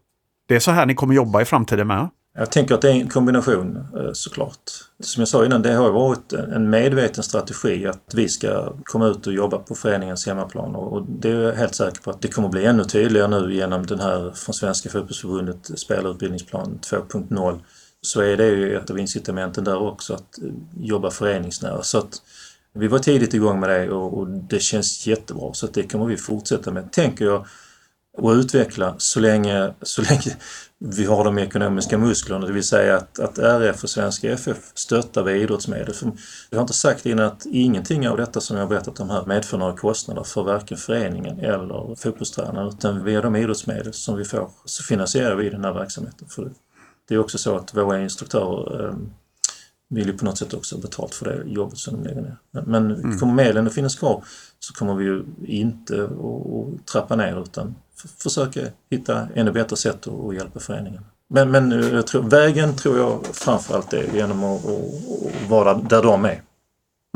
det 0.47 0.55
är 0.55 0.59
så 0.59 0.71
här 0.71 0.85
ni 0.85 0.95
kommer 0.95 1.13
jobba 1.13 1.41
i 1.41 1.45
framtiden 1.45 1.87
med? 1.87 2.09
Jag 2.39 2.51
tänker 2.51 2.75
att 2.75 2.81
det 2.81 2.89
är 2.89 2.93
en 2.93 3.09
kombination 3.09 3.87
eh, 3.97 4.11
såklart. 4.13 4.71
Som 4.99 5.21
jag 5.21 5.27
sa 5.27 5.45
innan, 5.45 5.61
det 5.61 5.73
har 5.73 5.91
varit 5.91 6.33
en 6.33 6.69
medveten 6.69 7.23
strategi 7.23 7.87
att 7.87 8.13
vi 8.13 8.29
ska 8.29 8.73
komma 8.83 9.07
ut 9.07 9.27
och 9.27 9.33
jobba 9.33 9.57
på 9.57 9.75
föreningens 9.75 10.25
hemmaplan 10.25 10.75
och 10.75 11.05
det 11.09 11.29
är 11.29 11.41
jag 11.41 11.53
helt 11.53 11.75
säker 11.75 12.01
på 12.01 12.11
att 12.11 12.21
det 12.21 12.27
kommer 12.27 12.49
bli 12.49 12.65
ännu 12.65 12.83
tydligare 12.83 13.27
nu 13.27 13.53
genom 13.53 13.85
den 13.85 13.99
här 13.99 14.31
från 14.35 14.53
Svenska 14.53 14.89
fotbollsförbundet 14.89 15.79
spelarutbildningsplan 15.79 16.79
2.0 16.91 17.59
så 18.01 18.21
är 18.21 18.37
det 18.37 18.47
ju 18.47 18.77
ett 18.77 18.89
av 18.89 18.99
incitamenten 18.99 19.63
där 19.63 19.81
också 19.81 20.13
att 20.13 20.41
eh, 20.41 20.49
jobba 20.79 21.11
föreningsnära. 21.11 21.83
Så 21.83 21.97
att 21.97 22.21
vi 22.73 22.87
var 22.87 22.99
tidigt 22.99 23.33
igång 23.33 23.59
med 23.59 23.69
det 23.69 23.89
och, 23.89 24.27
det 24.27 24.59
känns 24.59 25.07
jättebra 25.07 25.53
så 25.53 25.65
att 25.65 25.73
det 25.73 25.83
kommer 25.83 26.05
vi 26.05 26.17
fortsätta 26.17 26.71
med, 26.71 26.91
tänker 26.91 27.25
jag, 27.25 27.45
och 28.17 28.31
utveckla 28.31 28.95
så 28.97 29.19
länge, 29.19 29.73
så 29.81 30.01
länge 30.01 30.35
vi 30.79 31.05
har 31.05 31.23
de 31.23 31.37
ekonomiska 31.37 31.97
musklerna, 31.97 32.45
det 32.45 32.53
vill 32.53 32.63
säga 32.63 32.95
att, 32.95 33.19
att 33.19 33.37
RF 33.37 33.83
och 33.83 33.89
Svenska 33.89 34.31
FF 34.31 34.57
stöttar 34.73 35.23
via 35.23 35.35
idrottsmedel. 35.35 35.93
För 35.93 36.11
jag 36.49 36.57
har 36.57 36.61
inte 36.61 36.73
sagt 36.73 37.05
innan 37.05 37.25
att 37.25 37.45
ingenting 37.45 38.09
av 38.09 38.17
detta 38.17 38.41
som 38.41 38.57
jag 38.57 38.63
har 38.63 38.69
berättat 38.69 38.99
om 38.99 39.09
här 39.09 39.25
medför 39.25 39.57
några 39.57 39.77
kostnader 39.77 40.23
för 40.23 40.43
varken 40.43 40.77
föreningen 40.77 41.39
eller 41.39 41.95
fotbollstränaren 41.95 42.67
utan 42.67 43.03
via 43.03 43.21
de 43.21 43.35
idrottsmedel 43.35 43.93
som 43.93 44.17
vi 44.17 44.25
får 44.25 44.49
så 44.65 44.83
finansierar 44.83 45.35
vi 45.35 45.49
den 45.49 45.65
här 45.65 45.73
verksamheten. 45.73 46.27
För 46.27 46.51
det 47.07 47.15
är 47.15 47.19
också 47.19 47.37
så 47.37 47.55
att 47.55 47.75
våra 47.75 48.01
instruktörer 48.01 48.87
eh, 48.87 48.95
vill 49.89 50.07
ju 50.07 50.17
på 50.17 50.25
något 50.25 50.37
sätt 50.37 50.53
också 50.53 50.75
ha 50.75 50.81
betalt 50.81 51.15
för 51.15 51.25
det 51.25 51.49
jobbet 51.51 51.77
som 51.77 51.95
de 51.95 52.09
lägger 52.09 52.21
ner. 52.21 52.37
Men 52.51 52.91
mm. 52.91 53.19
kommer 53.19 53.33
medlen 53.33 53.67
att 53.67 53.73
finnas 53.73 53.95
kvar 53.95 54.23
så 54.59 54.73
kommer 54.73 54.95
vi 54.95 55.05
ju 55.05 55.23
inte 55.45 56.03
att 56.03 56.87
trappa 56.87 57.15
ner 57.15 57.41
utan 57.41 57.75
försöka 58.19 58.61
hitta 58.89 59.27
ännu 59.35 59.51
bättre 59.51 59.77
sätt 59.77 60.07
att 60.07 60.35
hjälpa 60.35 60.59
föreningen. 60.59 61.03
Men, 61.29 61.51
men 61.51 61.95
eh, 61.95 62.01
tror, 62.01 62.21
vägen 62.21 62.75
tror 62.75 62.97
jag 62.97 63.25
framförallt 63.33 63.93
är 63.93 64.13
genom 64.13 64.43
att, 64.43 64.65
att 64.65 65.49
vara 65.49 65.73
där 65.73 66.03
de 66.03 66.25
är. 66.25 66.41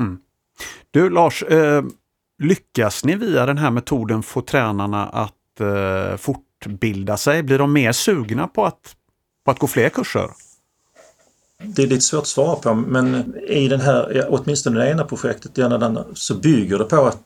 Mm. 0.02 0.20
Du 0.92 1.10
Lars, 1.10 1.44
eh, 1.44 1.84
lyckas 2.44 3.04
ni 3.04 3.16
via 3.16 3.46
den 3.46 3.58
här 3.58 3.72
metoden 3.72 4.24
få 4.24 4.42
tränarna 4.42 5.06
att 5.08 5.60
eh, 5.60 6.18
fortbilda 6.18 7.18
sig? 7.18 7.44
Blir 7.44 7.58
de 7.58 7.74
mer 7.74 7.92
sugna 7.92 8.48
på 8.48 8.66
att, 8.66 8.96
på 9.46 9.52
att 9.52 9.60
gå 9.60 9.68
fler 9.68 9.90
kurser? 9.90 10.30
Det 11.64 11.84
är 11.84 11.88
lite 11.88 12.02
svårt 12.02 12.22
att 12.22 12.28
svara 12.28 12.56
på 12.56 12.74
men 12.74 13.36
i 13.48 13.68
den 13.68 13.82
här, 13.82 14.28
åtminstone 14.30 14.80
det 14.80 14.92
ena 14.92 15.04
projektet, 15.04 15.52
så 16.14 16.36
bygger 16.36 16.78
det 16.78 16.86
på 16.86 17.06
att 17.06 17.22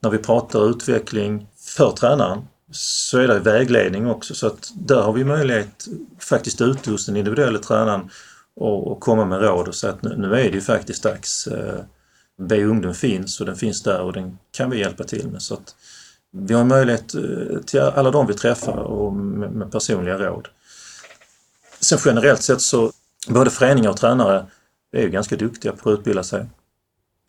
när 0.00 0.10
vi 0.10 0.18
pratar 0.18 0.70
utveckling 0.70 1.46
för 1.76 1.92
tränaren 1.92 2.42
så 2.70 3.18
är 3.18 3.28
det 3.28 3.38
vägledning 3.38 4.06
också 4.06 4.34
så 4.34 4.46
att 4.46 4.72
där 4.74 5.02
har 5.02 5.12
vi 5.12 5.24
möjlighet 5.24 5.88
faktiskt 6.18 6.60
ute 6.60 6.90
hos 6.90 7.06
den 7.06 7.16
individuella 7.16 7.58
tränaren 7.58 8.10
och, 8.56 9.00
komma 9.00 9.24
med 9.24 9.40
råd 9.42 9.68
och 9.68 9.74
säga 9.74 9.92
att 9.92 10.02
nu, 10.02 10.16
nu 10.16 10.26
är 10.26 10.50
det 10.50 10.54
ju 10.54 10.60
faktiskt 10.60 11.02
dags. 11.02 11.46
Eh, 11.46 11.80
B 12.40 12.64
ungdom 12.64 12.94
finns 12.94 13.40
och 13.40 13.46
den 13.46 13.56
finns 13.56 13.82
där 13.82 14.00
och 14.00 14.12
den 14.12 14.38
kan 14.50 14.70
vi 14.70 14.78
hjälpa 14.78 15.04
till 15.04 15.28
med. 15.28 15.42
Så 15.42 15.54
att 15.54 15.74
vi 16.32 16.54
har 16.54 16.64
möjlighet 16.64 17.14
eh, 17.14 17.60
till 17.66 17.80
alla 17.80 18.10
de 18.10 18.26
vi 18.26 18.34
träffar 18.34 18.76
och 18.76 19.12
med, 19.12 19.52
med 19.52 19.72
personliga 19.72 20.18
råd. 20.18 20.48
Sen 21.80 21.98
generellt 22.04 22.42
sett 22.42 22.60
så 22.60 22.92
både 23.28 23.50
föreningar 23.50 23.90
och 23.90 23.96
tränare 23.96 24.46
är 24.92 25.02
ju 25.02 25.10
ganska 25.10 25.36
duktiga 25.36 25.72
på 25.72 25.90
att 25.90 25.98
utbilda 25.98 26.22
sig. 26.22 26.46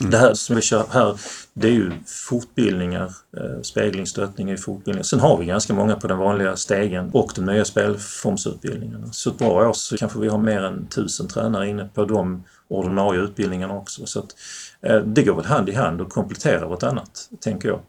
Mm. 0.01 0.11
Det 0.11 0.17
här 0.17 0.33
som 0.33 0.55
vi 0.55 0.61
kör 0.61 0.85
här, 0.91 1.19
det 1.53 1.67
är 1.67 1.71
ju 1.71 1.91
fortbildningar, 2.29 3.11
eh, 3.37 3.61
speglingsstöttning 3.61 4.51
i 4.51 4.57
fortbildningar. 4.57 5.03
Sen 5.03 5.19
har 5.19 5.37
vi 5.37 5.45
ganska 5.45 5.73
många 5.73 5.95
på 5.95 6.07
den 6.07 6.17
vanliga 6.17 6.55
stegen 6.55 7.09
och 7.13 7.31
de 7.35 7.45
nya 7.45 7.65
spelformsutbildningarna. 7.65 9.07
Så 9.11 9.29
ett 9.29 9.37
bra 9.37 9.67
år 9.67 9.73
så 9.73 9.97
kanske 9.97 10.19
vi 10.19 10.27
har 10.27 10.37
mer 10.37 10.61
än 10.61 10.87
tusen 10.87 11.27
tränare 11.27 11.69
inne 11.69 11.89
på 11.93 12.05
de 12.05 12.43
ordinarie 12.67 13.21
utbildningarna 13.21 13.73
också. 13.77 14.05
Så 14.05 14.19
att, 14.19 14.35
eh, 14.81 14.97
det 14.97 15.23
går 15.23 15.35
väl 15.35 15.45
hand 15.45 15.69
i 15.69 15.73
hand 15.73 16.01
och 16.01 16.09
kompletterar 16.09 16.65
vartannat, 16.65 17.29
tänker 17.39 17.69
jag. 17.69 17.79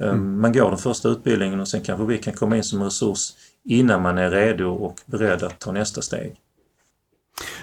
Eh, 0.00 0.14
mm. 0.14 0.40
Man 0.40 0.52
går 0.52 0.68
den 0.68 0.78
första 0.78 1.08
utbildningen 1.08 1.60
och 1.60 1.68
sen 1.68 1.80
kanske 1.80 2.04
vi 2.04 2.18
kan 2.18 2.34
komma 2.34 2.56
in 2.56 2.64
som 2.64 2.82
resurs 2.82 3.32
innan 3.64 4.02
man 4.02 4.18
är 4.18 4.30
redo 4.30 4.68
och 4.68 5.00
beredd 5.06 5.42
att 5.42 5.58
ta 5.58 5.72
nästa 5.72 6.02
steg. 6.02 6.36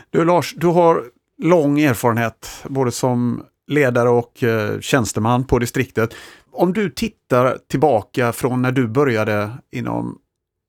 Du 0.10 0.26
Lars, 0.26 0.56
du 0.58 0.68
har 0.68 1.04
lång 1.44 1.80
erfarenhet 1.80 2.50
både 2.64 2.92
som 2.92 3.46
ledare 3.68 4.10
och 4.10 4.44
eh, 4.44 4.80
tjänsteman 4.80 5.44
på 5.44 5.60
distriktet. 5.60 6.14
Om 6.52 6.74
du 6.74 6.90
tittar 6.90 7.58
tillbaka 7.68 8.34
från 8.34 8.62
när 8.62 8.72
du 8.72 8.88
började 8.88 9.50
inom 9.72 10.20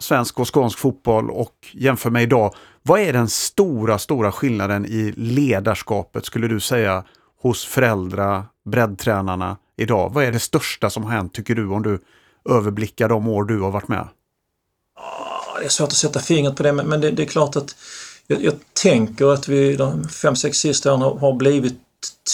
svensk 0.00 0.40
och 0.40 0.54
skånsk 0.54 0.78
fotboll 0.78 1.30
och 1.30 1.54
jämför 1.72 2.10
med 2.10 2.22
idag. 2.22 2.54
Vad 2.82 3.00
är 3.00 3.12
den 3.12 3.28
stora, 3.28 3.98
stora 3.98 4.32
skillnaden 4.32 4.86
i 4.86 5.12
ledarskapet 5.16 6.26
skulle 6.26 6.48
du 6.48 6.60
säga 6.60 7.04
hos 7.40 7.64
föräldrar, 7.64 8.44
breddtränarna 8.64 9.56
idag? 9.76 10.12
Vad 10.12 10.24
är 10.24 10.32
det 10.32 10.38
största 10.38 10.90
som 10.90 11.04
har 11.04 11.10
hänt 11.10 11.34
tycker 11.34 11.54
du 11.54 11.68
om 11.68 11.82
du 11.82 12.00
överblickar 12.50 13.08
de 13.08 13.28
år 13.28 13.44
du 13.44 13.60
har 13.60 13.70
varit 13.70 13.88
med? 13.88 14.08
Ah, 14.96 15.58
det 15.58 15.64
är 15.64 15.68
svårt 15.68 15.88
att 15.88 15.92
sätta 15.92 16.20
fingret 16.20 16.56
på 16.56 16.62
det 16.62 16.72
men 16.72 17.00
det, 17.00 17.10
det 17.10 17.22
är 17.22 17.26
klart 17.26 17.56
att 17.56 17.76
jag, 18.26 18.44
jag, 18.44 18.54
tänker 18.82 19.32
att 19.32 19.48
vi 19.48 19.76
de 19.76 20.08
fem, 20.08 20.36
sex 20.36 20.58
sista 20.58 20.92
åren 20.92 21.02
har, 21.02 21.18
har 21.18 21.32
blivit 21.32 21.78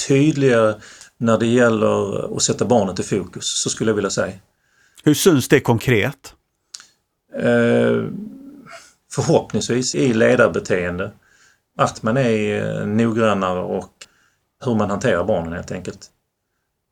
tydligare 0.06 0.74
när 1.22 1.38
det 1.38 1.46
gäller 1.46 2.36
att 2.36 2.42
sätta 2.42 2.64
barnet 2.64 3.00
i 3.00 3.02
fokus, 3.02 3.62
så 3.62 3.70
skulle 3.70 3.90
jag 3.90 3.94
vilja 3.96 4.10
säga. 4.10 4.34
Hur 5.04 5.14
syns 5.14 5.48
det 5.48 5.60
konkret? 5.60 6.34
Eh, 7.36 8.04
förhoppningsvis 9.12 9.94
i 9.94 10.12
ledarbeteende. 10.12 11.12
Att 11.78 12.02
man 12.02 12.16
är 12.16 12.80
eh, 12.80 12.86
noggrannare 12.86 13.60
och 13.60 13.92
hur 14.64 14.74
man 14.74 14.90
hanterar 14.90 15.24
barnen 15.24 15.52
helt 15.52 15.72
enkelt. 15.72 16.10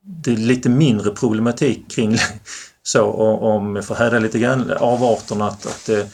Det 0.03 0.33
är 0.33 0.37
lite 0.37 0.69
mindre 0.69 1.11
problematik 1.11 1.91
kring 1.91 2.17
så 2.83 3.13
om 3.13 3.77
jag 3.77 3.85
får 3.85 3.95
häda 3.95 4.19
lite 4.19 4.39
grann 4.39 4.71
avarterna 4.71 5.47
att, 5.47 5.67
att 5.67 5.87
det 5.87 6.09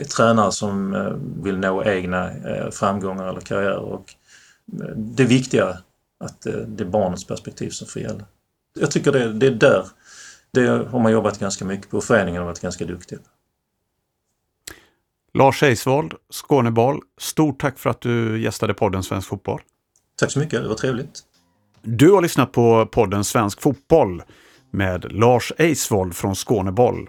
är 0.00 0.04
tränare 0.04 0.52
som 0.52 0.94
eh, 0.94 1.12
vill 1.44 1.58
nå 1.58 1.84
egna 1.84 2.30
framgångar 2.70 3.28
eller 3.28 3.40
karriärer. 3.40 3.78
Och 3.78 4.14
det 4.96 5.22
är 5.22 5.26
viktigare 5.26 5.78
att 6.20 6.40
det 6.66 6.84
är 6.84 6.88
barnets 6.88 7.26
perspektiv 7.26 7.70
som 7.70 7.88
får 7.88 8.02
gälla. 8.02 8.24
Jag 8.78 8.90
tycker 8.90 9.12
det, 9.12 9.32
det 9.32 9.46
är 9.46 9.50
där 9.50 9.84
det 10.52 10.66
har 10.66 11.00
man 11.00 11.12
jobbat 11.12 11.38
ganska 11.38 11.64
mycket 11.64 11.90
på. 11.90 12.00
Föreningen 12.00 12.40
har 12.40 12.46
varit 12.46 12.60
ganska 12.60 12.84
duktiga. 12.84 13.18
Lars 15.34 15.62
Eisvold, 15.62 16.14
Skåneboll. 16.30 17.00
Stort 17.20 17.60
tack 17.60 17.78
för 17.78 17.90
att 17.90 18.00
du 18.00 18.42
gästade 18.42 18.74
podden 18.74 19.02
Svensk 19.02 19.28
Fotboll. 19.28 19.60
Tack 20.18 20.30
så 20.30 20.38
mycket, 20.38 20.62
det 20.62 20.68
var 20.68 20.74
trevligt. 20.74 21.20
Du 21.82 22.12
har 22.12 22.22
lyssnat 22.22 22.52
på 22.52 22.86
podden 22.86 23.24
Svensk 23.24 23.60
Fotboll 23.60 24.22
med 24.70 25.12
Lars 25.12 25.52
Eisvold 25.58 26.16
från 26.16 26.34
Skåneboll. 26.34 27.08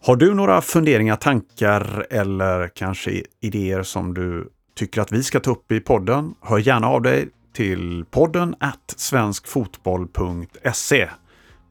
Har 0.00 0.16
du 0.16 0.34
några 0.34 0.60
funderingar, 0.60 1.16
tankar 1.16 2.06
eller 2.10 2.68
kanske 2.68 3.22
idéer 3.40 3.82
som 3.82 4.14
du 4.14 4.48
tycker 4.74 5.00
att 5.00 5.12
vi 5.12 5.22
ska 5.22 5.40
ta 5.40 5.50
upp 5.50 5.72
i 5.72 5.80
podden? 5.80 6.34
Hör 6.40 6.58
gärna 6.58 6.86
av 6.86 7.02
dig 7.02 7.28
till 7.56 8.04
podden 8.10 8.54
at 8.60 8.94
svenskfotboll.se. 8.96 11.10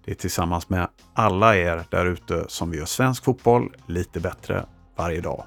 Det 0.06 0.12
är 0.12 0.16
tillsammans 0.16 0.70
med 0.70 0.88
alla 1.14 1.58
er 1.58 1.84
där 1.90 2.06
ute 2.06 2.46
som 2.48 2.72
vi 2.72 2.78
gör 2.78 2.86
svensk 2.86 3.24
fotboll 3.24 3.76
lite 3.88 4.20
bättre 4.20 4.66
varje 4.96 5.22
dag. 5.22 5.44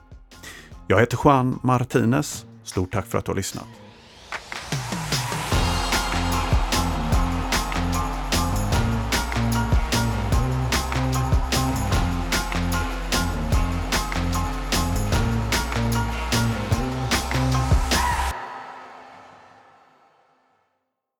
Jag 0.86 1.00
heter 1.00 1.18
Juan 1.24 1.60
Martinez. 1.62 2.46
Stort 2.64 2.92
tack 2.92 3.06
för 3.06 3.18
att 3.18 3.24
du 3.24 3.30
har 3.30 3.36
lyssnat. 3.36 3.77